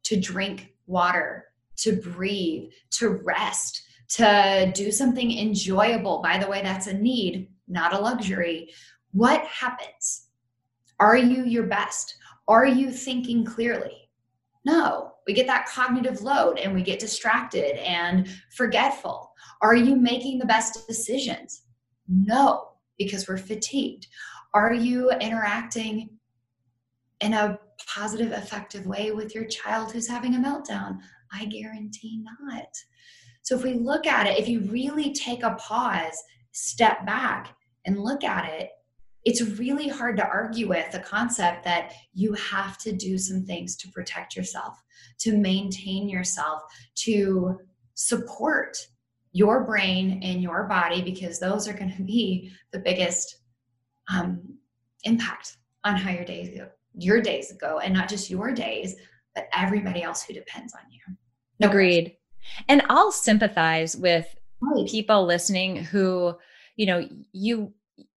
to 0.02 0.20
drink 0.20 0.74
water 0.86 1.46
to 1.76 1.96
breathe 1.96 2.70
to 2.90 3.08
rest 3.08 3.84
to 4.08 4.70
do 4.74 4.92
something 4.92 5.38
enjoyable 5.38 6.20
by 6.20 6.36
the 6.36 6.46
way 6.46 6.60
that's 6.60 6.88
a 6.88 6.92
need 6.92 7.48
not 7.68 7.94
a 7.94 7.98
luxury 7.98 8.70
what 9.12 9.42
happens 9.46 10.26
are 11.00 11.16
you 11.16 11.44
your 11.44 11.64
best? 11.64 12.16
Are 12.48 12.66
you 12.66 12.90
thinking 12.90 13.44
clearly? 13.44 14.10
No, 14.64 15.12
we 15.26 15.34
get 15.34 15.46
that 15.46 15.66
cognitive 15.66 16.22
load 16.22 16.58
and 16.58 16.74
we 16.74 16.82
get 16.82 16.98
distracted 16.98 17.76
and 17.82 18.28
forgetful. 18.56 19.32
Are 19.62 19.74
you 19.74 19.96
making 19.96 20.38
the 20.38 20.46
best 20.46 20.86
decisions? 20.86 21.62
No, 22.08 22.72
because 22.98 23.28
we're 23.28 23.38
fatigued. 23.38 24.06
Are 24.52 24.72
you 24.72 25.10
interacting 25.10 26.10
in 27.20 27.32
a 27.32 27.58
positive, 27.88 28.32
effective 28.32 28.86
way 28.86 29.10
with 29.10 29.34
your 29.34 29.46
child 29.46 29.92
who's 29.92 30.08
having 30.08 30.34
a 30.34 30.38
meltdown? 30.38 30.98
I 31.32 31.46
guarantee 31.46 32.22
not. 32.22 32.68
So, 33.42 33.56
if 33.56 33.64
we 33.64 33.74
look 33.74 34.06
at 34.06 34.26
it, 34.26 34.38
if 34.38 34.48
you 34.48 34.60
really 34.70 35.12
take 35.12 35.42
a 35.42 35.54
pause, 35.54 36.22
step 36.52 37.04
back, 37.04 37.54
and 37.84 38.00
look 38.00 38.24
at 38.24 38.48
it, 38.48 38.70
it's 39.24 39.42
really 39.58 39.88
hard 39.88 40.16
to 40.18 40.26
argue 40.26 40.68
with 40.68 40.90
the 40.92 40.98
concept 40.98 41.64
that 41.64 41.92
you 42.12 42.34
have 42.34 42.76
to 42.78 42.92
do 42.92 43.16
some 43.16 43.44
things 43.44 43.76
to 43.76 43.88
protect 43.88 44.36
yourself, 44.36 44.82
to 45.20 45.36
maintain 45.36 46.08
yourself, 46.08 46.62
to 46.96 47.58
support 47.94 48.76
your 49.32 49.64
brain 49.64 50.20
and 50.22 50.42
your 50.42 50.64
body, 50.64 51.00
because 51.00 51.40
those 51.40 51.66
are 51.66 51.72
going 51.72 51.92
to 51.96 52.02
be 52.02 52.52
the 52.72 52.78
biggest 52.78 53.38
um, 54.12 54.40
impact 55.04 55.56
on 55.84 55.96
how 55.96 56.10
your 56.10 56.24
days 56.24 56.56
go, 56.56 56.68
your 56.94 57.20
days 57.20 57.52
go, 57.60 57.78
and 57.78 57.94
not 57.94 58.08
just 58.08 58.30
your 58.30 58.52
days, 58.52 58.94
but 59.34 59.48
everybody 59.54 60.02
else 60.02 60.22
who 60.22 60.34
depends 60.34 60.74
on 60.74 60.80
you. 60.90 61.00
No 61.60 61.68
Agreed. 61.68 62.04
Question. 62.04 62.64
And 62.68 62.82
I'll 62.90 63.12
sympathize 63.12 63.96
with 63.96 64.26
right. 64.60 64.86
people 64.86 65.24
listening 65.24 65.76
who, 65.76 66.36
you 66.76 66.86
know, 66.86 67.08
you 67.32 67.72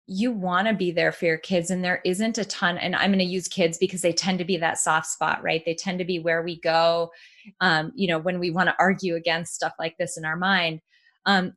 you 0.07 0.31
want 0.31 0.69
to 0.69 0.75
be 0.75 0.93
there 0.93 1.11
for 1.11 1.25
your 1.25 1.39
kids 1.39 1.71
and 1.71 1.83
there 1.83 2.01
isn't 2.05 2.39
a 2.39 2.45
ton 2.45 2.79
and 2.79 2.95
i'm 2.95 3.11
going 3.11 3.19
to 3.19 3.25
use 3.25 3.49
kids 3.49 3.77
because 3.77 4.03
they 4.03 4.13
tend 4.13 4.39
to 4.39 4.45
be 4.45 4.57
that 4.57 4.79
soft 4.79 5.07
spot 5.07 5.43
right? 5.43 5.65
They 5.65 5.75
tend 5.75 5.99
to 5.99 6.05
be 6.05 6.19
where 6.19 6.43
we 6.43 6.61
go 6.61 7.11
um, 7.61 7.93
you 7.95 8.09
know 8.09 8.19
when 8.19 8.39
we 8.39 8.51
want 8.51 8.69
to 8.69 8.77
argue 8.79 9.17
against 9.17 9.55
stuff 9.55 9.73
like 9.79 9.97
this 9.99 10.17
in 10.17 10.25
our 10.25 10.37
mind. 10.37 10.81
Um, 11.25 11.55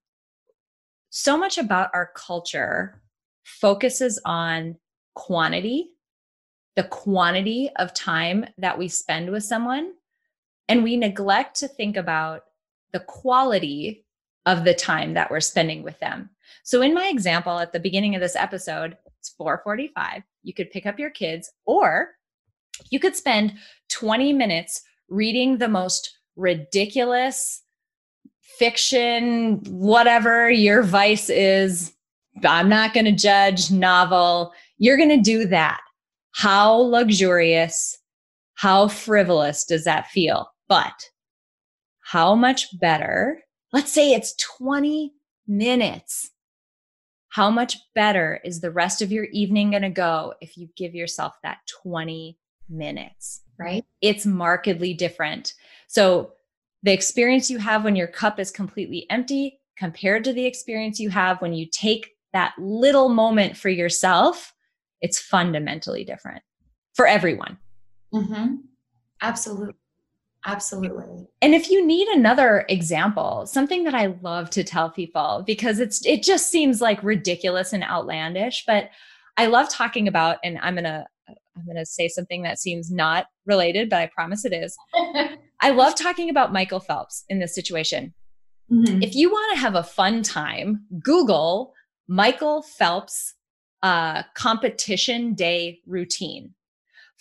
so 1.12 1.38
much 1.38 1.58
about 1.58 1.90
our 1.94 2.12
culture 2.16 3.02
focuses 3.44 4.20
on 4.26 4.78
quantity 5.16 5.90
the 6.76 6.84
quantity 6.84 7.70
of 7.76 7.94
time 7.94 8.46
that 8.58 8.78
we 8.78 8.88
spend 8.88 9.30
with 9.30 9.44
someone 9.44 9.92
and 10.70 10.84
we 10.84 10.96
neglect 10.96 11.60
to 11.60 11.68
think 11.68 11.98
about 11.98 12.44
the 12.94 13.00
quality 13.02 14.06
of 14.46 14.64
the 14.64 14.74
time 14.74 15.14
that 15.16 15.30
we're 15.30 15.42
spending 15.42 15.84
with 15.84 16.00
them 16.00 16.30
so 16.64 16.82
in 16.82 16.94
my 16.94 17.08
example 17.08 17.60
at 17.60 17.74
the 17.74 17.80
beginning 17.80 18.16
of 18.16 18.22
this 18.22 18.36
episode, 18.36 18.98
it's 19.20 19.34
4:45. 19.40 20.24
You 20.44 20.54
could 20.54 20.72
pick 20.72 20.86
up 20.86 21.00
your 21.00 21.10
kids 21.10 21.52
or 21.66 22.12
you 22.90 23.00
could 23.00 23.16
spend 23.16 23.54
20 23.90 24.34
minutes 24.34 24.82
reading 25.10 25.58
the 25.58 25.68
most 25.68 26.18
ridiculous 26.36 27.64
fiction, 28.42 29.60
whatever 29.70 30.50
your 30.50 30.84
vice 30.84 31.30
is. 31.30 31.94
I'm 32.46 32.70
not 32.70 32.94
going 32.94 33.06
to 33.06 33.12
judge 33.12 33.72
novel. 33.72 34.54
You're 34.78 34.98
going 34.98 35.10
to 35.10 35.18
do 35.18 35.46
that. 35.48 35.80
How 36.32 36.74
luxurious, 36.74 37.98
how 38.56 38.88
frivolous 38.88 39.66
does 39.66 39.84
that 39.84 40.08
feel? 40.08 40.50
But 40.68 41.10
how 42.02 42.36
much 42.36 42.68
better? 42.80 43.42
Let's 43.74 43.92
say 43.92 44.12
it's 44.12 44.36
20 44.58 45.14
minutes 45.48 46.32
how 47.30 47.50
much 47.50 47.78
better 47.96 48.40
is 48.44 48.60
the 48.60 48.72
rest 48.72 49.02
of 49.02 49.12
your 49.12 49.26
evening 49.26 49.72
going 49.72 49.84
to 49.84 49.90
go 49.90 50.34
if 50.42 50.58
you 50.58 50.68
give 50.76 50.96
yourself 50.96 51.34
that 51.44 51.60
20 51.84 52.38
minutes? 52.70 53.42
Right. 53.58 53.86
It's 54.02 54.26
markedly 54.26 54.94
different. 54.94 55.54
So, 55.88 56.34
the 56.82 56.94
experience 56.94 57.52
you 57.52 57.58
have 57.58 57.84
when 57.84 57.98
your 57.98 58.08
cup 58.08 58.40
is 58.40 58.52
completely 58.52 59.06
empty 59.10 59.60
compared 59.78 60.24
to 60.24 60.32
the 60.32 60.46
experience 60.46 60.98
you 60.98 61.10
have 61.10 61.42
when 61.42 61.54
you 61.54 61.66
take 61.70 62.12
that 62.32 62.54
little 62.58 63.10
moment 63.10 63.58
for 63.58 63.68
yourself, 63.68 64.54
it's 65.02 65.20
fundamentally 65.20 66.06
different 66.06 66.42
for 66.94 67.06
everyone. 67.06 67.58
Mm-hmm. 68.14 68.56
Absolutely. 69.22 69.74
Absolutely. 70.46 71.28
And 71.42 71.54
if 71.54 71.70
you 71.70 71.86
need 71.86 72.08
another 72.08 72.66
example, 72.70 73.46
something 73.46 73.84
that 73.84 73.94
I 73.94 74.16
love 74.22 74.50
to 74.52 74.64
tell 74.64 74.90
people 74.90 75.44
because 75.46 75.80
it's 75.80 76.06
it 76.06 76.24
just 76.24 76.50
seems 76.50 76.80
like 76.80 77.04
ridiculous 77.04 77.74
and 77.74 77.84
outlandish, 77.84 78.64
but 78.66 78.90
I 79.38 79.48
love 79.48 79.70
talking 79.70 80.08
about 80.08 80.38
and 80.44 80.58
I'm 80.62 80.76
going 80.76 80.86
to 80.86 81.06
I'm 81.28 81.66
going 81.66 81.78
to 81.78 81.86
say 81.86 82.08
something 82.08 82.44
that 82.44 82.58
seems 82.58 82.90
not 82.90 83.28
related, 83.46 83.90
but 83.90 84.00
I 84.00 84.08
promise 84.08 84.46
it 84.46 84.54
is. 84.54 84.78
I 85.62 85.72
love 85.72 85.96
talking 85.96 86.30
about 86.30 86.54
Michael 86.54 86.80
Phelps 86.80 87.26
in 87.28 87.40
this 87.40 87.54
situation. 87.54 88.14
Mm-hmm. 88.72 89.04
If 89.04 89.16
you 89.16 89.30
want 89.30 89.56
to 89.56 89.60
have 89.60 89.76
a 89.76 89.84
fun 89.84 90.24
time, 90.24 90.86
Google 91.04 91.74
Michael 92.08 92.62
Phelps 92.62 93.34
uh, 93.84 94.24
competition 94.36 95.34
day 95.34 95.80
routine 95.86 96.54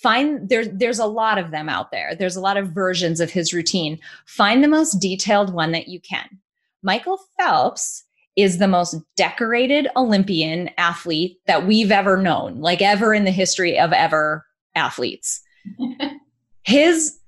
find 0.02 0.49
there, 0.49 0.64
there's 0.64 0.99
a 0.99 1.07
lot 1.07 1.38
of 1.38 1.50
them 1.50 1.69
out 1.69 1.90
there. 1.90 2.14
There's 2.14 2.37
a 2.37 2.40
lot 2.40 2.57
of 2.57 2.71
versions 2.71 3.21
of 3.21 3.31
his 3.31 3.52
routine. 3.52 3.99
Find 4.26 4.62
the 4.62 4.69
most 4.69 5.00
detailed 5.00 5.52
one 5.52 5.73
that 5.73 5.88
you 5.88 6.00
can. 6.00 6.26
Michael 6.83 7.21
phelps 7.38 8.05
is 8.37 8.59
the 8.59 8.69
most 8.69 8.95
decorated 9.17 9.88
olympian 9.97 10.71
athlete 10.78 11.38
that 11.49 11.67
we've 11.67 11.90
ever 11.90 12.17
known 12.17 12.61
like 12.61 12.81
ever 12.81 13.12
in 13.12 13.25
the 13.25 13.33
history 13.33 13.76
of 13.76 13.93
ever 13.93 14.47
athletes. 14.76 15.40
His 16.62 17.19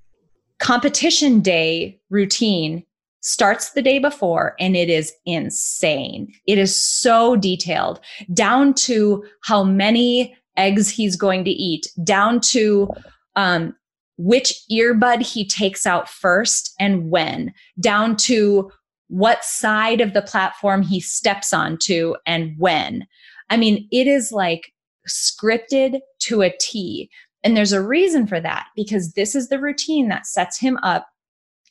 competition 0.59 1.41
day 1.41 1.99
routine 2.09 2.85
starts 3.19 3.71
the 3.71 3.81
day 3.81 3.99
before 3.99 4.55
and 4.59 4.75
it 4.75 4.89
is 4.89 5.11
insane. 5.25 6.33
It 6.47 6.57
is 6.57 6.81
so 6.81 7.35
detailed 7.35 7.99
down 8.33 8.73
to 8.75 9.25
how 9.43 9.63
many 9.63 10.35
eggs 10.61 10.89
he's 10.89 11.15
going 11.15 11.43
to 11.45 11.51
eat, 11.51 11.87
down 12.03 12.39
to 12.39 12.87
um, 13.35 13.75
which 14.17 14.53
earbud 14.71 15.21
he 15.21 15.47
takes 15.47 15.87
out 15.87 16.07
first 16.07 16.73
and 16.79 17.09
when, 17.09 17.53
down 17.79 18.15
to 18.15 18.71
what 19.07 19.43
side 19.43 19.99
of 19.99 20.13
the 20.13 20.21
platform 20.21 20.81
he 20.83 21.01
steps 21.01 21.53
onto 21.53 22.13
and 22.25 22.53
when. 22.57 23.05
I 23.49 23.57
mean, 23.57 23.87
it 23.91 24.07
is 24.07 24.31
like 24.31 24.71
scripted 25.09 25.99
to 26.19 26.41
a 26.43 26.53
T. 26.61 27.09
And 27.43 27.57
there's 27.57 27.73
a 27.73 27.81
reason 27.81 28.27
for 28.27 28.39
that 28.39 28.67
because 28.75 29.13
this 29.13 29.35
is 29.35 29.49
the 29.49 29.59
routine 29.59 30.07
that 30.09 30.27
sets 30.27 30.59
him 30.59 30.77
up 30.83 31.07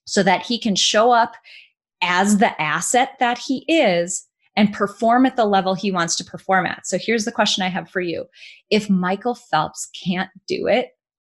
so 0.04 0.22
that 0.24 0.42
he 0.42 0.58
can 0.58 0.74
show 0.74 1.12
up 1.12 1.36
as 2.02 2.38
the 2.38 2.60
asset 2.60 3.16
that 3.20 3.38
he 3.38 3.64
is 3.68 4.26
and 4.60 4.74
perform 4.74 5.24
at 5.24 5.36
the 5.36 5.46
level 5.46 5.74
he 5.74 5.90
wants 5.90 6.14
to 6.14 6.22
perform 6.22 6.66
at. 6.66 6.86
So 6.86 6.98
here's 6.98 7.24
the 7.24 7.32
question 7.32 7.64
I 7.64 7.68
have 7.68 7.88
for 7.88 8.02
you. 8.02 8.26
If 8.68 8.90
Michael 8.90 9.34
Phelps 9.34 9.88
can't 10.04 10.28
do 10.46 10.66
it 10.66 10.90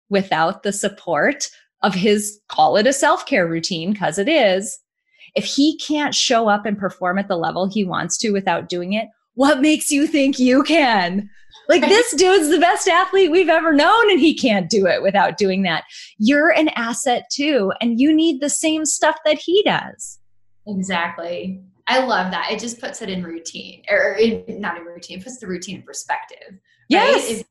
without 0.08 0.62
the 0.62 0.72
support 0.72 1.50
of 1.82 1.92
his, 1.92 2.38
call 2.46 2.76
it 2.76 2.86
a 2.86 2.92
self 2.92 3.26
care 3.26 3.48
routine, 3.48 3.92
because 3.92 4.20
it 4.20 4.28
is, 4.28 4.78
if 5.34 5.44
he 5.44 5.76
can't 5.78 6.14
show 6.14 6.48
up 6.48 6.66
and 6.66 6.78
perform 6.78 7.18
at 7.18 7.26
the 7.26 7.36
level 7.36 7.68
he 7.68 7.82
wants 7.82 8.16
to 8.18 8.30
without 8.30 8.68
doing 8.68 8.92
it, 8.92 9.08
what 9.34 9.60
makes 9.60 9.90
you 9.90 10.06
think 10.06 10.38
you 10.38 10.62
can? 10.62 11.28
Like 11.68 11.80
this 11.88 12.14
dude's 12.14 12.50
the 12.50 12.60
best 12.60 12.86
athlete 12.86 13.32
we've 13.32 13.48
ever 13.48 13.72
known 13.72 14.08
and 14.08 14.20
he 14.20 14.38
can't 14.38 14.70
do 14.70 14.86
it 14.86 15.02
without 15.02 15.36
doing 15.36 15.62
that. 15.62 15.82
You're 16.18 16.50
an 16.50 16.68
asset 16.76 17.24
too 17.32 17.72
and 17.80 17.98
you 17.98 18.14
need 18.14 18.40
the 18.40 18.48
same 18.48 18.84
stuff 18.84 19.16
that 19.24 19.38
he 19.38 19.64
does. 19.64 20.20
Exactly. 20.68 21.60
I 21.88 22.04
love 22.04 22.30
that. 22.32 22.50
It 22.50 22.58
just 22.58 22.80
puts 22.80 23.02
it 23.02 23.08
in 23.08 23.22
routine 23.22 23.82
or 23.88 24.14
in, 24.14 24.60
not 24.60 24.76
in 24.76 24.84
routine, 24.84 25.22
puts 25.22 25.38
the 25.38 25.46
routine 25.46 25.76
in 25.76 25.82
perspective. 25.82 26.58
Yes. 26.88 27.28
Right? 27.28 27.46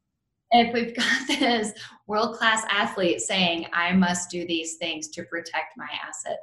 If, 0.52 0.68
if 0.68 0.74
we've 0.74 0.96
got 0.98 1.28
this 1.28 1.72
world 2.08 2.38
class 2.38 2.64
athlete 2.70 3.22
saying, 3.22 3.68
I 3.74 3.94
must 3.94 4.30
do 4.30 4.46
these 4.46 4.76
things 4.76 5.08
to 5.10 5.24
protect 5.24 5.78
my 5.78 5.88
asset, 6.06 6.40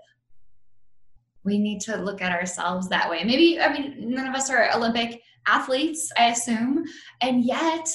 we 1.44 1.58
need 1.58 1.80
to 1.82 1.96
look 1.96 2.22
at 2.22 2.32
ourselves 2.32 2.88
that 2.88 3.10
way. 3.10 3.24
Maybe, 3.24 3.60
I 3.60 3.72
mean, 3.72 3.96
none 3.98 4.26
of 4.26 4.34
us 4.34 4.48
are 4.48 4.70
Olympic 4.74 5.20
athletes, 5.46 6.10
I 6.16 6.28
assume, 6.28 6.84
and 7.20 7.44
yet 7.44 7.88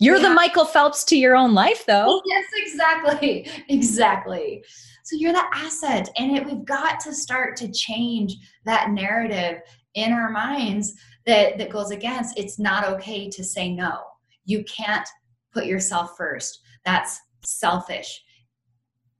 you're 0.00 0.20
the 0.20 0.30
Michael 0.30 0.64
Phelps 0.64 1.04
to 1.06 1.16
your 1.16 1.34
own 1.34 1.54
life, 1.54 1.84
though. 1.86 2.22
Yes, 2.26 2.44
exactly. 2.54 3.50
Exactly. 3.68 4.62
So 5.08 5.16
you're 5.16 5.32
the 5.32 5.46
asset, 5.54 6.10
and 6.18 6.36
it, 6.36 6.44
we've 6.44 6.66
got 6.66 7.00
to 7.00 7.14
start 7.14 7.56
to 7.56 7.72
change 7.72 8.36
that 8.66 8.90
narrative 8.90 9.62
in 9.94 10.12
our 10.12 10.28
minds 10.28 10.92
that, 11.24 11.56
that 11.56 11.70
goes 11.70 11.90
against 11.92 12.38
it's 12.38 12.58
not 12.58 12.86
okay 12.86 13.30
to 13.30 13.42
say 13.42 13.72
no. 13.72 14.02
You 14.44 14.64
can't 14.64 15.08
put 15.54 15.64
yourself 15.64 16.14
first. 16.18 16.60
That's 16.84 17.18
selfish. 17.42 18.22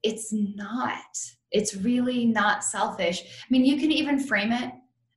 It's 0.03 0.31
not. 0.31 1.07
It's 1.53 1.74
really 1.74 2.27
not 2.27 2.64
selfish. 2.64 3.22
I 3.22 3.46
mean, 3.48 3.64
you 3.64 3.79
can 3.81 3.90
even 3.90 4.20
frame 4.20 4.53
it 4.53 4.70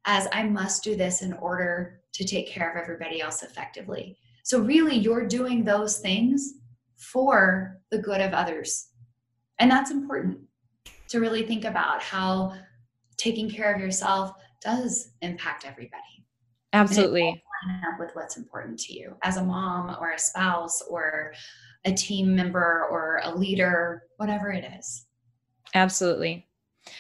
as 0.05 0.29
I 0.31 0.43
must 0.43 0.86
do 0.86 0.95
this 0.95 1.21
in 1.21 1.34
order 1.34 1.99
to 2.13 2.23
take 2.23 2.47
care 2.47 2.71
of 2.71 2.81
everybody 2.81 3.19
else 3.19 3.43
effectively. 3.43 4.17
So, 4.45 4.62
really, 4.62 4.95
you're 4.95 5.27
doing 5.27 5.65
those 5.65 5.99
things 5.99 6.53
for 6.95 7.81
the 7.91 7.99
good 7.99 8.21
of 8.21 8.31
others. 8.31 8.88
And 9.60 9.69
that's 9.69 9.91
important 9.91 10.39
to 11.12 11.19
really 11.19 11.43
think 11.43 11.65
about 11.65 12.02
how 12.02 12.54
taking 13.17 13.50
care 13.50 13.74
of 13.74 13.82
yourself 13.82 14.34
does 14.62 15.12
impact 15.21 15.65
everybody. 15.65 16.26
Absolutely. 16.71 17.43
Up 17.86 18.00
with 18.00 18.12
what's 18.13 18.38
important 18.38 18.80
to 18.80 18.93
you 18.93 19.15
as 19.21 19.36
a 19.36 19.43
mom 19.43 19.95
or 20.00 20.13
a 20.13 20.19
spouse 20.19 20.82
or 20.89 21.34
a 21.84 21.91
team 21.91 22.34
member 22.34 22.88
or 22.89 23.19
a 23.24 23.36
leader, 23.36 24.04
whatever 24.17 24.52
it 24.52 24.65
is. 24.80 25.06
Absolutely. 25.76 26.47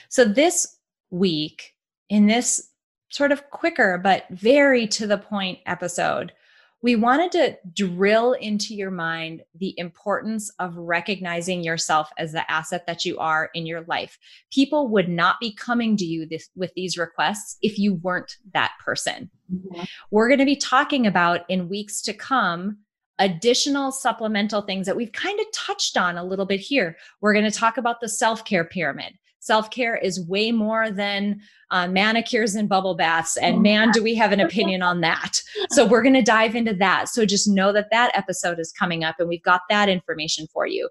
So, 0.09 0.25
this 0.25 0.77
week, 1.09 1.73
in 2.09 2.27
this 2.27 2.69
sort 3.09 3.31
of 3.31 3.49
quicker 3.49 3.97
but 3.97 4.25
very 4.29 4.87
to 4.87 5.07
the 5.07 5.17
point 5.17 5.59
episode, 5.65 6.33
we 6.81 6.95
wanted 6.95 7.31
to 7.33 7.57
drill 7.73 8.33
into 8.33 8.73
your 8.73 8.91
mind 8.91 9.43
the 9.55 9.73
importance 9.77 10.51
of 10.59 10.75
recognizing 10.75 11.63
yourself 11.63 12.09
as 12.17 12.31
the 12.31 12.49
asset 12.49 12.85
that 12.87 13.05
you 13.05 13.19
are 13.19 13.49
in 13.53 13.65
your 13.65 13.81
life. 13.81 14.17
People 14.51 14.87
would 14.89 15.07
not 15.07 15.39
be 15.39 15.53
coming 15.53 15.95
to 15.97 16.05
you 16.05 16.25
this, 16.25 16.49
with 16.55 16.73
these 16.75 16.97
requests 16.97 17.57
if 17.61 17.77
you 17.77 17.95
weren't 17.95 18.37
that 18.53 18.71
person. 18.83 19.29
Mm-hmm. 19.53 19.83
We're 20.09 20.27
going 20.27 20.39
to 20.39 20.45
be 20.45 20.55
talking 20.55 21.05
about 21.05 21.41
in 21.49 21.69
weeks 21.69 22.01
to 22.03 22.13
come 22.13 22.77
additional 23.19 23.91
supplemental 23.91 24.63
things 24.63 24.87
that 24.87 24.95
we've 24.95 25.11
kind 25.11 25.39
of 25.39 25.45
touched 25.53 25.95
on 25.95 26.17
a 26.17 26.23
little 26.23 26.45
bit 26.45 26.59
here. 26.59 26.97
We're 27.21 27.33
going 27.33 27.49
to 27.49 27.51
talk 27.51 27.77
about 27.77 28.01
the 28.01 28.09
self 28.09 28.43
care 28.43 28.65
pyramid. 28.65 29.13
Self 29.41 29.71
care 29.71 29.97
is 29.97 30.23
way 30.27 30.51
more 30.51 30.91
than 30.91 31.41
uh, 31.71 31.87
manicures 31.87 32.53
and 32.53 32.69
bubble 32.69 32.93
baths. 32.93 33.37
And 33.37 33.55
oh, 33.55 33.59
man, 33.59 33.89
do 33.89 34.03
we 34.03 34.13
have 34.13 34.31
an 34.31 34.39
opinion 34.39 34.83
on 34.83 35.01
that. 35.01 35.41
So 35.71 35.83
we're 35.87 36.03
going 36.03 36.13
to 36.13 36.21
dive 36.21 36.55
into 36.55 36.75
that. 36.75 37.09
So 37.09 37.25
just 37.25 37.47
know 37.47 37.73
that 37.73 37.89
that 37.89 38.11
episode 38.15 38.59
is 38.59 38.71
coming 38.71 39.03
up 39.03 39.15
and 39.17 39.27
we've 39.27 39.41
got 39.41 39.61
that 39.67 39.89
information 39.89 40.45
for 40.53 40.67
you. 40.67 40.87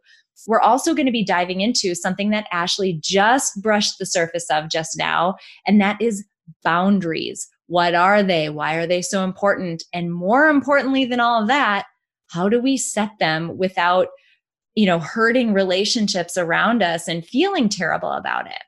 We're 0.49 0.61
also 0.61 0.95
going 0.95 1.07
to 1.07 1.13
be 1.13 1.25
diving 1.25 1.61
into 1.61 1.95
something 1.95 2.31
that 2.31 2.49
Ashley 2.51 2.99
just 3.01 3.63
brushed 3.63 4.01
the 4.01 4.07
surface 4.07 4.51
of 4.51 4.69
just 4.69 4.99
now, 4.99 5.37
and 5.65 5.81
that 5.81 6.01
is 6.01 6.25
boundaries. 6.65 7.47
What 7.67 7.95
are 7.95 8.23
they? 8.23 8.49
Why 8.49 8.75
are 8.75 8.87
they 8.87 9.03
so 9.03 9.23
important? 9.23 9.85
And 9.93 10.13
more 10.13 10.47
importantly 10.47 11.05
than 11.05 11.21
all 11.21 11.43
of 11.43 11.49
that, 11.49 11.85
how 12.31 12.49
do 12.49 12.61
we 12.61 12.77
set 12.77 13.11
them 13.21 13.57
without 13.59 14.09
you 14.75 14.87
know 14.87 14.99
hurting 14.99 15.53
relationships 15.53 16.37
around 16.37 16.83
us 16.83 17.09
and 17.09 17.27
feeling 17.27 17.69
terrible 17.69 18.13
about 18.13 18.47
it 18.47 18.63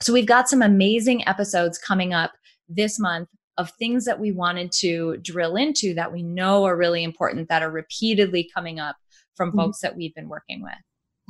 so 0.00 0.12
we've 0.12 0.26
got 0.26 0.48
some 0.48 0.62
amazing 0.62 1.26
episodes 1.26 1.78
coming 1.78 2.14
up 2.14 2.32
this 2.68 2.98
month 2.98 3.28
of 3.56 3.70
things 3.72 4.04
that 4.04 4.20
we 4.20 4.30
wanted 4.30 4.70
to 4.70 5.16
drill 5.18 5.56
into 5.56 5.92
that 5.94 6.12
we 6.12 6.22
know 6.22 6.64
are 6.64 6.76
really 6.76 7.02
important 7.02 7.48
that 7.48 7.62
are 7.62 7.70
repeatedly 7.70 8.48
coming 8.54 8.78
up 8.78 8.96
from 9.34 9.50
mm-hmm. 9.50 9.58
folks 9.58 9.80
that 9.80 9.96
we've 9.96 10.14
been 10.14 10.28
working 10.28 10.62
with 10.62 10.72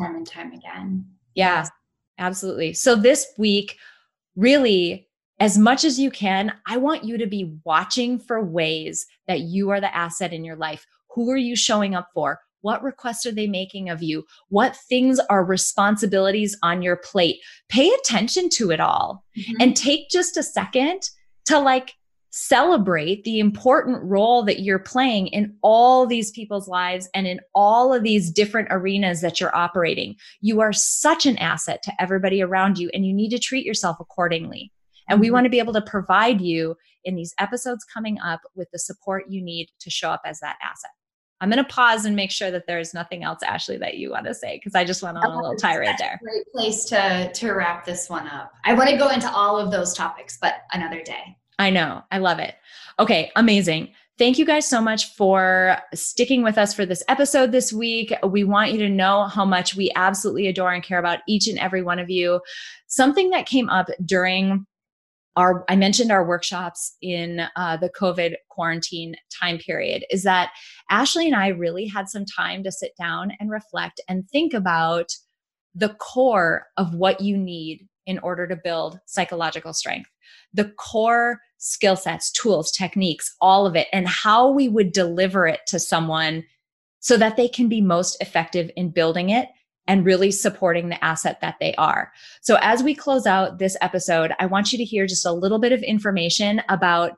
time 0.00 0.16
and 0.16 0.26
time 0.26 0.52
again 0.52 1.04
yeah 1.34 1.66
absolutely 2.18 2.72
so 2.72 2.94
this 2.94 3.26
week 3.38 3.76
really 4.36 5.08
as 5.40 5.56
much 5.56 5.84
as 5.84 5.98
you 5.98 6.10
can, 6.10 6.52
I 6.66 6.78
want 6.78 7.04
you 7.04 7.16
to 7.18 7.26
be 7.26 7.56
watching 7.64 8.18
for 8.18 8.44
ways 8.44 9.06
that 9.28 9.40
you 9.40 9.70
are 9.70 9.80
the 9.80 9.94
asset 9.94 10.32
in 10.32 10.44
your 10.44 10.56
life. 10.56 10.84
Who 11.14 11.30
are 11.30 11.36
you 11.36 11.54
showing 11.54 11.94
up 11.94 12.08
for? 12.12 12.40
What 12.60 12.82
requests 12.82 13.26
are 13.26 13.32
they 13.32 13.46
making 13.46 13.88
of 13.88 14.02
you? 14.02 14.24
What 14.48 14.76
things 14.88 15.20
are 15.30 15.44
responsibilities 15.44 16.56
on 16.62 16.82
your 16.82 16.96
plate? 16.96 17.36
Pay 17.68 17.90
attention 17.90 18.48
to 18.54 18.70
it 18.70 18.80
all 18.80 19.24
mm-hmm. 19.38 19.56
and 19.60 19.76
take 19.76 20.08
just 20.10 20.36
a 20.36 20.42
second 20.42 21.02
to 21.46 21.58
like 21.58 21.94
celebrate 22.30 23.24
the 23.24 23.38
important 23.38 24.02
role 24.02 24.44
that 24.44 24.60
you're 24.60 24.78
playing 24.78 25.28
in 25.28 25.54
all 25.62 26.06
these 26.06 26.30
people's 26.30 26.68
lives 26.68 27.08
and 27.14 27.26
in 27.26 27.40
all 27.54 27.92
of 27.94 28.02
these 28.02 28.30
different 28.30 28.68
arenas 28.70 29.22
that 29.22 29.40
you're 29.40 29.54
operating. 29.56 30.14
You 30.40 30.60
are 30.60 30.72
such 30.72 31.26
an 31.26 31.38
asset 31.38 31.82
to 31.84 31.92
everybody 31.98 32.42
around 32.42 32.78
you 32.78 32.90
and 32.92 33.06
you 33.06 33.14
need 33.14 33.30
to 33.30 33.38
treat 33.38 33.64
yourself 33.64 33.96
accordingly. 33.98 34.72
And 35.08 35.20
we 35.20 35.28
mm-hmm. 35.28 35.34
want 35.34 35.44
to 35.44 35.50
be 35.50 35.58
able 35.58 35.72
to 35.72 35.82
provide 35.82 36.40
you 36.40 36.76
in 37.04 37.16
these 37.16 37.34
episodes 37.40 37.84
coming 37.84 38.20
up 38.20 38.40
with 38.54 38.68
the 38.72 38.78
support 38.78 39.24
you 39.28 39.42
need 39.42 39.68
to 39.80 39.90
show 39.90 40.10
up 40.10 40.22
as 40.24 40.40
that 40.40 40.58
asset. 40.62 40.90
I'm 41.40 41.50
going 41.50 41.62
to 41.62 41.72
pause 41.72 42.04
and 42.04 42.16
make 42.16 42.30
sure 42.30 42.50
that 42.50 42.66
there's 42.66 42.94
nothing 42.94 43.22
else, 43.22 43.42
Ashley, 43.42 43.78
that 43.78 43.96
you 43.96 44.10
want 44.10 44.26
to 44.26 44.34
say 44.34 44.56
because 44.56 44.74
I 44.74 44.84
just 44.84 45.02
went 45.02 45.16
on 45.16 45.24
a 45.24 45.36
little 45.36 45.56
tirade 45.56 45.94
there. 45.98 46.18
great 46.22 46.46
place 46.52 46.84
to 46.86 47.30
to 47.32 47.52
wrap 47.52 47.84
this 47.84 48.10
one 48.10 48.26
up. 48.26 48.52
I 48.64 48.74
want 48.74 48.90
to 48.90 48.96
go 48.96 49.08
into 49.08 49.30
all 49.30 49.58
of 49.58 49.70
those 49.70 49.94
topics, 49.94 50.38
but 50.40 50.62
another 50.72 51.02
day. 51.02 51.36
I 51.58 51.70
know. 51.70 52.02
I 52.10 52.18
love 52.18 52.38
it. 52.38 52.54
Okay, 52.98 53.30
amazing. 53.36 53.92
Thank 54.18 54.36
you 54.36 54.44
guys 54.44 54.66
so 54.66 54.80
much 54.80 55.14
for 55.14 55.78
sticking 55.94 56.42
with 56.42 56.58
us 56.58 56.74
for 56.74 56.84
this 56.84 57.04
episode 57.06 57.52
this 57.52 57.72
week. 57.72 58.12
We 58.26 58.42
want 58.42 58.72
you 58.72 58.78
to 58.78 58.88
know 58.88 59.26
how 59.26 59.44
much 59.44 59.76
we 59.76 59.92
absolutely 59.94 60.48
adore 60.48 60.72
and 60.72 60.82
care 60.82 60.98
about 60.98 61.20
each 61.28 61.46
and 61.46 61.56
every 61.58 61.82
one 61.82 62.00
of 62.00 62.10
you. 62.10 62.40
Something 62.88 63.30
that 63.30 63.46
came 63.46 63.68
up 63.68 63.86
during 64.04 64.66
our, 65.38 65.64
I 65.68 65.76
mentioned 65.76 66.10
our 66.10 66.26
workshops 66.26 66.96
in 67.00 67.42
uh, 67.54 67.76
the 67.76 67.90
COVID 67.90 68.34
quarantine 68.50 69.14
time 69.40 69.58
period, 69.58 70.04
is 70.10 70.24
that 70.24 70.50
Ashley 70.90 71.28
and 71.28 71.36
I 71.36 71.48
really 71.48 71.86
had 71.86 72.08
some 72.08 72.24
time 72.26 72.64
to 72.64 72.72
sit 72.72 72.90
down 72.98 73.30
and 73.38 73.48
reflect 73.48 74.00
and 74.08 74.28
think 74.28 74.52
about 74.52 75.12
the 75.76 75.90
core 76.00 76.66
of 76.76 76.92
what 76.92 77.20
you 77.20 77.38
need 77.38 77.86
in 78.04 78.18
order 78.18 78.48
to 78.48 78.56
build 78.56 78.98
psychological 79.06 79.72
strength, 79.72 80.10
the 80.52 80.72
core 80.76 81.38
skill 81.58 81.94
sets, 81.94 82.32
tools, 82.32 82.72
techniques, 82.72 83.32
all 83.40 83.64
of 83.64 83.76
it, 83.76 83.86
and 83.92 84.08
how 84.08 84.50
we 84.50 84.68
would 84.68 84.90
deliver 84.90 85.46
it 85.46 85.60
to 85.68 85.78
someone 85.78 86.42
so 86.98 87.16
that 87.16 87.36
they 87.36 87.46
can 87.46 87.68
be 87.68 87.80
most 87.80 88.20
effective 88.20 88.72
in 88.74 88.90
building 88.90 89.30
it 89.30 89.48
and 89.88 90.04
really 90.04 90.30
supporting 90.30 90.90
the 90.90 91.02
asset 91.02 91.40
that 91.40 91.56
they 91.58 91.74
are. 91.74 92.12
So, 92.42 92.58
as 92.60 92.82
we 92.82 92.94
close 92.94 93.26
out 93.26 93.58
this 93.58 93.76
episode, 93.80 94.32
I 94.38 94.46
want 94.46 94.70
you 94.70 94.78
to 94.78 94.84
hear 94.84 95.06
just 95.06 95.26
a 95.26 95.32
little 95.32 95.58
bit 95.58 95.72
of 95.72 95.82
information 95.82 96.62
about 96.68 97.12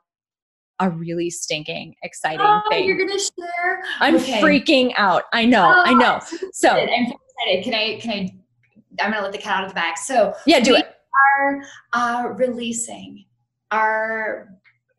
a 0.79 0.89
really 0.89 1.29
stinking 1.29 1.95
exciting 2.03 2.41
oh, 2.41 2.63
thing. 2.71 2.87
You're 2.87 2.97
gonna 2.97 3.19
share? 3.19 3.83
I'm 3.99 4.17
okay. 4.17 4.41
freaking 4.41 4.95
out. 4.97 5.25
I 5.35 5.45
know. 5.45 5.71
Oh, 5.77 5.83
I 5.85 5.93
know. 5.93 6.21
So 6.53 6.71
I'm 6.71 6.89
excited. 6.89 7.65
Can 7.65 7.75
I? 7.75 7.99
Can 8.01 8.11
I? 8.11 8.31
I'm 9.03 9.11
gonna 9.11 9.23
let 9.23 9.33
the 9.33 9.39
cat 9.39 9.59
out 9.59 9.65
of 9.65 9.71
the 9.71 9.75
bag. 9.75 9.99
So 9.99 10.35
yeah, 10.47 10.61
do 10.61 10.75
it. 10.75 10.97
Are 11.39 11.63
uh, 11.93 12.29
releasing 12.31 13.27
our 13.71 14.49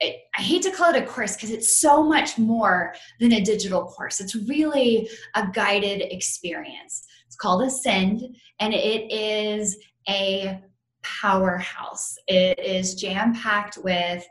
I 0.04 0.42
hate 0.42 0.64
to 0.64 0.72
call 0.72 0.94
it 0.94 1.02
a 1.02 1.06
course 1.06 1.36
because 1.36 1.52
it's 1.52 1.78
so 1.78 2.02
much 2.02 2.40
more 2.40 2.96
than 3.20 3.34
a 3.34 3.42
digital 3.42 3.86
course. 3.86 4.20
It's 4.20 4.36
really 4.36 5.08
a 5.36 5.48
guided 5.54 6.02
experience. 6.02 7.06
It's 7.32 7.38
called 7.38 7.64
Ascend, 7.64 8.36
and 8.60 8.74
it 8.74 9.10
is 9.10 9.78
a 10.10 10.60
powerhouse. 11.02 12.18
It 12.28 12.60
is 12.60 12.94
jam 12.94 13.34
packed 13.34 13.78
with 13.86 14.28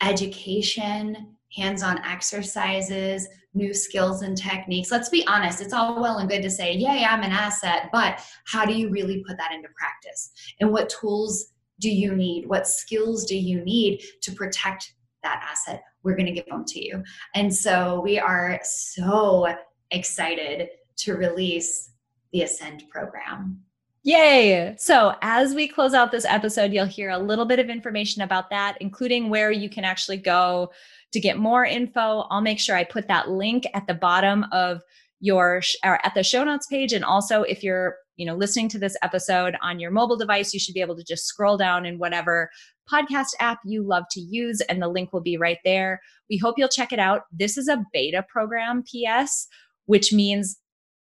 education, 0.00 1.34
hands 1.52 1.82
on 1.82 1.98
exercises, 2.04 3.26
new 3.52 3.74
skills 3.74 4.22
and 4.22 4.36
techniques. 4.36 4.92
Let's 4.92 5.08
be 5.08 5.26
honest, 5.26 5.60
it's 5.60 5.72
all 5.72 6.00
well 6.00 6.18
and 6.18 6.30
good 6.30 6.42
to 6.42 6.50
say, 6.50 6.72
Yay, 6.72 7.04
I'm 7.04 7.24
an 7.24 7.32
asset, 7.32 7.88
but 7.90 8.24
how 8.46 8.64
do 8.64 8.74
you 8.74 8.90
really 8.90 9.24
put 9.26 9.36
that 9.36 9.50
into 9.50 9.68
practice? 9.76 10.30
And 10.60 10.70
what 10.70 10.88
tools 10.88 11.46
do 11.80 11.90
you 11.90 12.14
need? 12.14 12.46
What 12.46 12.68
skills 12.68 13.24
do 13.24 13.36
you 13.36 13.64
need 13.64 14.04
to 14.22 14.30
protect 14.30 14.94
that 15.24 15.44
asset? 15.50 15.82
We're 16.04 16.14
going 16.14 16.26
to 16.26 16.32
give 16.32 16.46
them 16.46 16.64
to 16.64 16.80
you. 16.80 17.02
And 17.34 17.52
so 17.52 18.00
we 18.00 18.20
are 18.20 18.60
so 18.62 19.48
excited 19.90 20.68
to 20.98 21.16
release 21.16 21.90
the 22.32 22.42
Ascend 22.42 22.84
program. 22.90 23.62
Yay! 24.02 24.74
So, 24.78 25.14
as 25.20 25.54
we 25.54 25.68
close 25.68 25.92
out 25.92 26.10
this 26.10 26.24
episode, 26.24 26.72
you'll 26.72 26.86
hear 26.86 27.10
a 27.10 27.18
little 27.18 27.44
bit 27.44 27.58
of 27.58 27.68
information 27.68 28.22
about 28.22 28.48
that, 28.48 28.78
including 28.80 29.28
where 29.28 29.50
you 29.50 29.68
can 29.68 29.84
actually 29.84 30.16
go 30.16 30.70
to 31.12 31.20
get 31.20 31.36
more 31.36 31.66
info. 31.66 32.20
I'll 32.30 32.40
make 32.40 32.58
sure 32.58 32.76
I 32.76 32.84
put 32.84 33.08
that 33.08 33.30
link 33.30 33.66
at 33.74 33.86
the 33.86 33.94
bottom 33.94 34.46
of 34.52 34.80
your 35.20 35.60
sh- 35.60 35.76
or 35.84 36.04
at 36.04 36.14
the 36.14 36.22
show 36.22 36.42
notes 36.42 36.66
page 36.66 36.92
and 36.92 37.04
also 37.04 37.42
if 37.42 37.62
you're 37.62 37.96
you 38.16 38.26
know 38.26 38.34
listening 38.34 38.68
to 38.70 38.78
this 38.78 38.96
episode 39.02 39.54
on 39.62 39.78
your 39.78 39.90
mobile 39.90 40.16
device 40.16 40.52
you 40.52 40.58
should 40.58 40.74
be 40.74 40.80
able 40.80 40.96
to 40.96 41.04
just 41.04 41.26
scroll 41.26 41.58
down 41.58 41.84
in 41.84 41.98
whatever 41.98 42.50
podcast 42.90 43.28
app 43.38 43.58
you 43.64 43.82
love 43.82 44.04
to 44.10 44.20
use 44.20 44.62
and 44.62 44.80
the 44.80 44.88
link 44.88 45.12
will 45.12 45.20
be 45.20 45.36
right 45.36 45.58
there 45.62 46.00
we 46.30 46.38
hope 46.38 46.54
you'll 46.56 46.68
check 46.68 46.90
it 46.90 46.98
out 46.98 47.22
this 47.30 47.58
is 47.58 47.68
a 47.68 47.84
beta 47.92 48.24
program 48.28 48.82
ps 48.82 49.46
which 49.84 50.12
means 50.12 50.58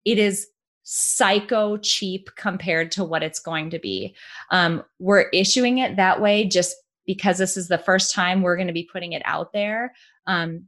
it 0.06 0.18
is 0.18 0.48
psycho 0.88 1.78
cheap 1.78 2.30
compared 2.38 2.92
to 2.92 3.04
what 3.04 3.24
it's 3.24 3.40
going 3.40 3.70
to 3.70 3.80
be 3.80 4.16
um, 4.52 4.84
we're 5.00 5.30
issuing 5.34 5.80
it 5.80 5.96
that 5.96 6.22
way 6.22 6.46
just 6.46 6.76
because 7.06 7.38
this 7.38 7.58
is 7.58 7.68
the 7.68 7.78
first 7.78 8.14
time 8.14 8.42
we're 8.42 8.56
going 8.56 8.68
to 8.68 8.74
be 8.74 8.88
putting 8.92 9.14
it 9.14 9.22
out 9.26 9.52
there 9.52 9.94
um, 10.28 10.64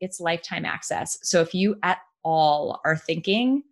it's 0.00 0.20
lifetime 0.20 0.64
access 0.64 1.18
so 1.22 1.40
if 1.40 1.52
you 1.52 1.76
at 1.82 1.98
all 2.22 2.80
are 2.84 2.96
thinking 2.96 3.62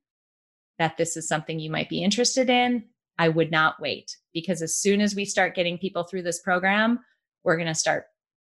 that 0.78 0.96
this 0.96 1.16
is 1.16 1.28
something 1.28 1.58
you 1.58 1.70
might 1.70 1.88
be 1.88 2.02
interested 2.02 2.48
in, 2.48 2.84
I 3.18 3.28
would 3.28 3.50
not 3.50 3.80
wait 3.80 4.16
because 4.32 4.62
as 4.62 4.76
soon 4.76 5.00
as 5.00 5.14
we 5.14 5.24
start 5.24 5.56
getting 5.56 5.76
people 5.76 6.04
through 6.04 6.22
this 6.22 6.40
program, 6.40 7.00
we're 7.44 7.56
going 7.56 7.68
to 7.68 7.74
start 7.74 8.06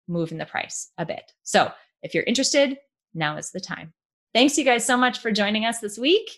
moving 0.07 0.37
the 0.37 0.45
price 0.45 0.91
a 0.97 1.05
bit. 1.05 1.31
So 1.43 1.71
if 2.03 2.13
you're 2.13 2.23
interested, 2.23 2.77
now 3.13 3.37
is 3.37 3.51
the 3.51 3.59
time. 3.59 3.93
Thanks, 4.33 4.57
you 4.57 4.65
guys, 4.65 4.85
so 4.85 4.97
much 4.97 5.19
for 5.19 5.31
joining 5.31 5.65
us 5.65 5.79
this 5.79 5.97
week. 5.97 6.29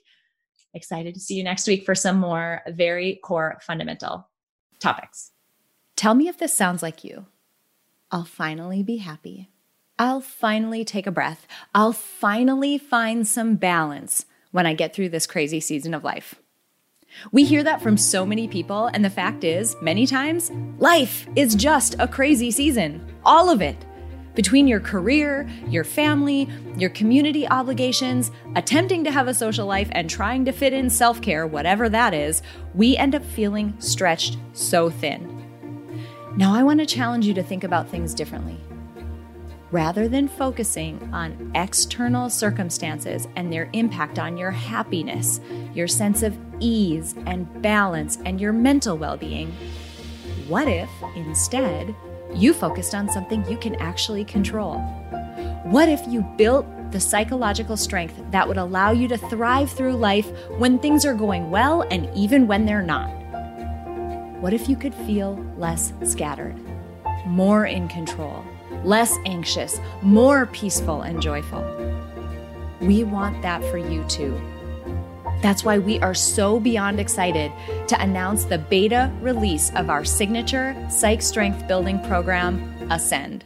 Excited 0.74 1.14
to 1.16 1.20
see 1.20 1.36
you 1.36 1.44
next 1.44 1.68
week 1.68 1.86
for 1.86 1.96
some 1.96 2.18
more 2.18 2.62
very 2.68 3.20
core 3.24 3.60
fundamental 3.62 4.28
topics. 4.80 5.32
Tell 5.96 6.14
me 6.14 6.28
if 6.28 6.38
this 6.38 6.56
sounds 6.56 6.82
like 6.84 7.04
you. 7.04 7.26
I'll 8.12 8.26
finally 8.26 8.84
be 8.84 8.98
happy. 8.98 9.50
I'll 9.98 10.22
finally 10.22 10.86
take 10.86 11.08
a 11.08 11.12
breath. 11.12 11.46
I'll 11.76 11.92
finally 11.92 12.78
find 12.78 13.28
some 13.28 13.56
balance 13.56 14.26
when 14.52 14.66
I 14.66 14.74
get 14.74 14.94
through 14.94 15.10
this 15.10 15.28
crazy 15.28 15.60
season 15.60 15.94
of 15.94 16.04
life. 16.04 16.36
We 17.32 17.44
hear 17.44 17.64
that 17.64 17.82
from 17.82 17.98
so 17.98 18.26
many 18.26 18.48
people, 18.48 18.88
and 18.94 19.04
the 19.04 19.10
fact 19.10 19.44
is, 19.44 19.76
many 19.82 20.06
times, 20.06 20.52
life 20.78 21.28
is 21.36 21.56
just 21.56 21.96
a 22.00 22.08
crazy 22.08 22.52
season. 22.52 23.06
All 23.26 23.50
of 23.50 23.62
it. 23.62 23.76
Between 24.40 24.70
your 24.70 24.80
career, 24.80 25.50
your 25.68 25.84
family, 25.84 26.48
your 26.78 26.92
community 26.92 27.46
obligations, 27.46 28.32
attempting 28.56 29.04
to 29.04 29.12
have 29.12 29.28
a 29.28 29.34
social 29.34 29.66
life, 29.66 29.90
and 29.92 30.10
trying 30.10 30.46
to 30.46 30.54
fit 30.54 30.72
in 30.72 30.90
self 30.90 31.22
care, 31.22 31.46
whatever 31.46 31.90
that 31.90 32.14
is, 32.14 32.42
we 32.74 32.96
end 32.96 33.16
up 33.16 33.26
feeling 33.26 33.74
stretched 33.80 34.38
so 34.54 34.90
thin. 34.90 35.28
Now, 36.38 36.56
I 36.56 36.64
want 36.64 36.80
to 36.80 36.86
challenge 36.86 37.26
you 37.26 37.34
to 37.34 37.44
think 37.44 37.66
about 37.66 37.90
things 37.90 38.14
differently 38.14 38.58
rather 39.72 40.08
than 40.08 40.30
focusing 40.30 41.10
on 41.14 41.52
external 41.54 42.30
circumstances 42.30 43.28
and 43.36 43.52
their 43.52 43.70
impact 43.74 44.20
on 44.20 44.38
your 44.38 44.52
happiness, 44.52 45.42
your 45.74 45.88
sense 45.90 46.24
of 46.24 46.38
ease 46.62 47.14
and 47.26 47.62
balance, 47.62 48.18
and 48.24 48.40
your 48.40 48.54
mental 48.54 48.98
well 48.98 49.18
being, 49.18 49.52
what 50.48 50.70
if 50.70 50.90
instead 51.18 51.94
you 52.34 52.54
focused 52.54 52.96
on 52.96 53.10
something 53.10 53.48
you 53.50 53.58
can 53.58 53.76
actually 53.76 54.26
control? 54.26 54.80
What 55.64 55.90
if 55.90 56.02
you 56.08 56.22
built 56.38 56.66
the 56.92 57.00
psychological 57.00 57.78
strength 57.78 58.20
that 58.32 58.48
would 58.48 58.58
allow 58.58 58.92
you 58.92 59.08
to 59.08 59.18
thrive 59.18 59.72
through 59.72 59.96
life 59.96 60.30
when 60.58 60.80
things 60.80 61.06
are 61.06 61.14
going 61.14 61.52
well 61.52 61.84
and 61.92 62.10
even 62.16 62.48
when 62.48 62.66
they're 62.66 62.82
not? 62.82 63.10
What 64.42 64.54
if 64.54 64.70
you 64.70 64.76
could 64.76 64.96
feel 64.96 65.36
less 65.58 65.94
scattered, 66.04 66.56
more 67.26 67.66
in 67.66 67.88
control? 67.88 68.44
less 68.84 69.18
anxious, 69.26 69.80
more 70.02 70.46
peaceful 70.48 71.02
and 71.02 71.22
joyful. 71.22 71.64
We 72.82 73.04
want 73.04 73.42
that 73.42 73.62
for 73.66 73.78
you 73.78 74.04
too. 74.06 74.40
That's 75.42 75.64
why 75.64 75.78
we 75.78 76.00
are 76.00 76.14
so 76.14 76.60
beyond 76.60 77.00
excited 77.00 77.52
to 77.88 78.02
announce 78.02 78.46
the 78.46 78.58
beta 78.58 79.12
release 79.22 79.72
of 79.76 79.90
our 79.90 80.04
signature 80.04 80.76
psych 80.90 81.22
strength 81.22 81.68
building 81.68 82.00
program, 82.04 82.62
Ascend. 82.90 83.46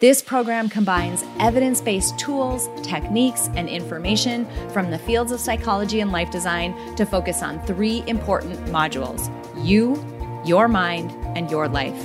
This 0.00 0.20
program 0.20 0.68
combines 0.68 1.24
evidence 1.40 1.80
based 1.80 2.18
tools, 2.18 2.68
techniques, 2.82 3.48
and 3.54 3.68
information 3.68 4.46
from 4.70 4.90
the 4.90 4.98
fields 4.98 5.32
of 5.32 5.40
psychology 5.40 6.00
and 6.00 6.12
life 6.12 6.30
design 6.30 6.74
to 6.96 7.06
focus 7.06 7.42
on 7.42 7.64
three 7.64 8.04
important 8.06 8.58
modules 8.66 9.30
you, 9.64 10.04
your 10.44 10.68
mind, 10.68 11.10
and 11.38 11.50
your 11.50 11.68
life. 11.68 12.04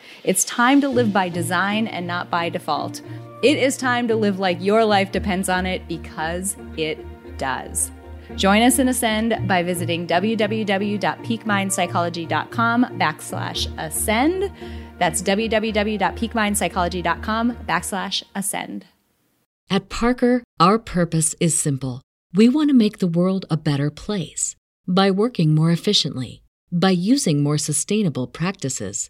It's 0.23 0.45
time 0.45 0.81
to 0.81 0.89
live 0.89 1.11
by 1.11 1.29
design 1.29 1.87
and 1.87 2.05
not 2.05 2.29
by 2.29 2.49
default. 2.49 3.01
It 3.41 3.57
is 3.57 3.75
time 3.75 4.07
to 4.07 4.15
live 4.15 4.37
like 4.39 4.61
your 4.61 4.85
life 4.85 5.11
depends 5.11 5.49
on 5.49 5.65
it 5.65 5.87
because 5.87 6.55
it 6.77 6.99
does. 7.39 7.89
Join 8.35 8.61
us 8.61 8.77
in 8.79 8.87
Ascend 8.87 9.47
by 9.47 9.63
visiting 9.63 10.05
www.peakmindpsychology.com 10.07 12.85
backslash 12.99 13.73
ascend. 13.77 14.51
That's 14.99 15.23
www.peakmindpsychology.com 15.23 17.57
backslash 17.67 18.23
ascend. 18.35 18.85
At 19.69 19.89
Parker, 19.89 20.43
our 20.59 20.77
purpose 20.77 21.33
is 21.39 21.57
simple. 21.57 22.01
We 22.33 22.47
want 22.47 22.69
to 22.69 22.75
make 22.75 22.99
the 22.99 23.07
world 23.07 23.47
a 23.49 23.57
better 23.57 23.89
place 23.89 24.55
by 24.87 25.09
working 25.11 25.55
more 25.55 25.71
efficiently, 25.71 26.43
by 26.71 26.91
using 26.91 27.41
more 27.41 27.57
sustainable 27.57 28.27
practices, 28.27 29.09